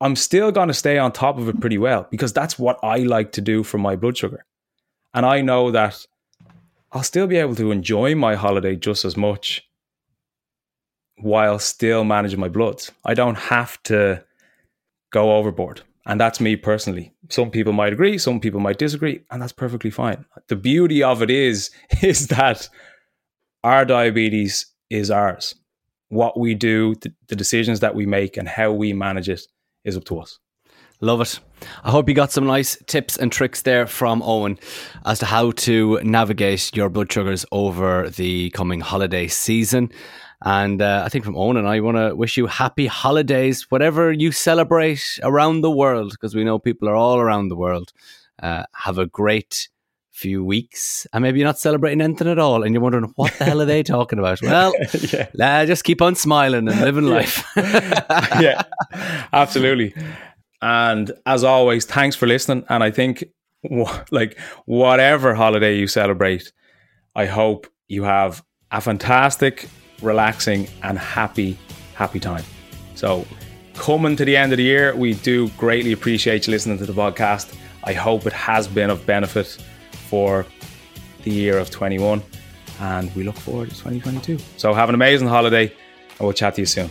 I'm 0.00 0.16
still 0.16 0.52
going 0.52 0.68
to 0.68 0.74
stay 0.74 0.98
on 0.98 1.12
top 1.12 1.38
of 1.38 1.48
it 1.48 1.60
pretty 1.60 1.78
well 1.78 2.06
because 2.10 2.32
that's 2.32 2.58
what 2.58 2.78
I 2.82 2.98
like 2.98 3.32
to 3.32 3.40
do 3.40 3.62
for 3.62 3.78
my 3.78 3.96
blood 3.96 4.16
sugar. 4.16 4.44
And 5.14 5.24
I 5.24 5.40
know 5.40 5.70
that 5.70 6.06
I'll 6.92 7.02
still 7.02 7.26
be 7.26 7.36
able 7.36 7.54
to 7.56 7.70
enjoy 7.70 8.14
my 8.14 8.34
holiday 8.34 8.76
just 8.76 9.04
as 9.04 9.16
much 9.16 9.66
while 11.18 11.58
still 11.58 12.04
managing 12.04 12.40
my 12.40 12.48
bloods. 12.48 12.92
I 13.04 13.14
don't 13.14 13.36
have 13.36 13.82
to 13.84 14.22
go 15.10 15.36
overboard. 15.36 15.80
And 16.04 16.20
that's 16.20 16.40
me 16.40 16.56
personally. 16.56 17.12
Some 17.30 17.50
people 17.50 17.72
might 17.72 17.92
agree, 17.92 18.18
some 18.18 18.38
people 18.38 18.60
might 18.60 18.78
disagree, 18.78 19.22
and 19.30 19.42
that's 19.42 19.52
perfectly 19.52 19.90
fine. 19.90 20.24
The 20.48 20.54
beauty 20.54 21.02
of 21.02 21.22
it 21.22 21.30
is 21.30 21.70
is 22.02 22.28
that 22.28 22.68
our 23.64 23.84
diabetes 23.84 24.66
is 24.90 25.10
ours. 25.10 25.54
What 26.08 26.38
we 26.38 26.54
do, 26.54 26.94
the, 26.96 27.12
the 27.26 27.34
decisions 27.34 27.80
that 27.80 27.96
we 27.96 28.06
make 28.06 28.36
and 28.36 28.46
how 28.46 28.70
we 28.70 28.92
manage 28.92 29.28
it 29.28 29.42
is 29.86 29.96
up 29.96 30.04
to 30.04 30.18
us. 30.18 30.38
Love 31.00 31.20
it. 31.20 31.38
I 31.84 31.90
hope 31.90 32.08
you 32.08 32.14
got 32.14 32.32
some 32.32 32.46
nice 32.46 32.76
tips 32.86 33.16
and 33.18 33.30
tricks 33.30 33.62
there 33.62 33.86
from 33.86 34.22
Eoin 34.22 34.58
as 35.04 35.18
to 35.18 35.26
how 35.26 35.50
to 35.52 36.00
navigate 36.02 36.74
your 36.74 36.88
blood 36.88 37.12
sugars 37.12 37.44
over 37.52 38.08
the 38.08 38.50
coming 38.50 38.80
holiday 38.80 39.28
season. 39.28 39.90
And 40.42 40.80
uh, 40.80 41.02
I 41.04 41.08
think 41.10 41.24
from 41.24 41.34
Eoin 41.34 41.58
and 41.58 41.68
I 41.68 41.80
want 41.80 41.98
to 41.98 42.14
wish 42.14 42.36
you 42.36 42.46
happy 42.46 42.86
holidays, 42.86 43.70
whatever 43.70 44.10
you 44.10 44.32
celebrate 44.32 45.18
around 45.22 45.60
the 45.60 45.70
world, 45.70 46.12
because 46.12 46.34
we 46.34 46.44
know 46.44 46.58
people 46.58 46.88
are 46.88 46.94
all 46.94 47.18
around 47.18 47.48
the 47.48 47.56
world. 47.56 47.92
Uh, 48.42 48.64
have 48.74 48.98
a 48.98 49.06
great 49.06 49.68
few 50.16 50.42
weeks 50.42 51.06
and 51.12 51.20
maybe 51.20 51.38
you're 51.38 51.46
not 51.46 51.58
celebrating 51.58 52.00
anything 52.00 52.26
at 52.26 52.38
all 52.38 52.62
and 52.62 52.72
you're 52.72 52.82
wondering 52.82 53.12
what 53.16 53.34
the 53.34 53.44
hell 53.44 53.60
are 53.60 53.66
they 53.66 53.82
talking 53.82 54.18
about? 54.18 54.40
Well 54.46 54.72
yeah. 55.34 55.64
just 55.66 55.84
keep 55.84 56.00
on 56.00 56.14
smiling 56.14 56.68
and 56.68 56.80
living 56.80 57.04
life. 57.04 57.44
Yeah. 58.40 58.62
Absolutely. 59.34 59.94
And 60.62 61.12
as 61.26 61.44
always 61.44 61.84
thanks 61.84 62.16
for 62.16 62.26
listening. 62.26 62.64
And 62.70 62.82
i 62.82 62.90
think 62.90 63.24
like 64.10 64.38
whatever 64.64 65.34
holiday 65.34 65.76
you 65.76 65.86
celebrate 65.86 66.52
i 67.16 67.26
hope 67.26 67.66
you 67.88 68.04
have 68.04 68.42
a 68.70 68.80
fantastic 68.80 69.68
relaxing 70.00 70.66
and 70.82 70.98
happy 70.98 71.58
happy 71.94 72.20
time. 72.20 72.44
So 72.94 73.26
coming 73.74 74.16
to 74.16 74.24
the 74.24 74.36
end 74.36 74.52
of 74.52 74.56
the 74.56 74.64
year 74.64 74.96
we 74.96 75.12
do 75.14 75.50
greatly 75.58 75.92
appreciate 75.92 76.46
you 76.46 76.52
listening 76.52 76.78
to 76.78 76.86
the 76.86 76.94
podcast. 76.94 77.54
I 77.84 77.92
hope 77.92 78.26
it 78.26 78.32
has 78.32 78.66
been 78.66 78.88
of 78.88 79.04
benefit 79.04 79.58
for 80.10 80.46
the 81.24 81.30
year 81.30 81.58
of 81.58 81.70
21. 81.70 82.22
and 82.78 83.14
we 83.16 83.24
look 83.24 83.36
forward 83.36 83.70
to 83.70 83.74
2022. 83.74 84.38
So 84.58 84.74
have 84.74 84.88
an 84.90 84.94
amazing 84.94 85.28
holiday, 85.28 85.64
and 85.64 86.20
we'll 86.20 86.32
chat 86.34 86.54
to 86.56 86.60
you 86.62 86.66
soon. 86.66 86.90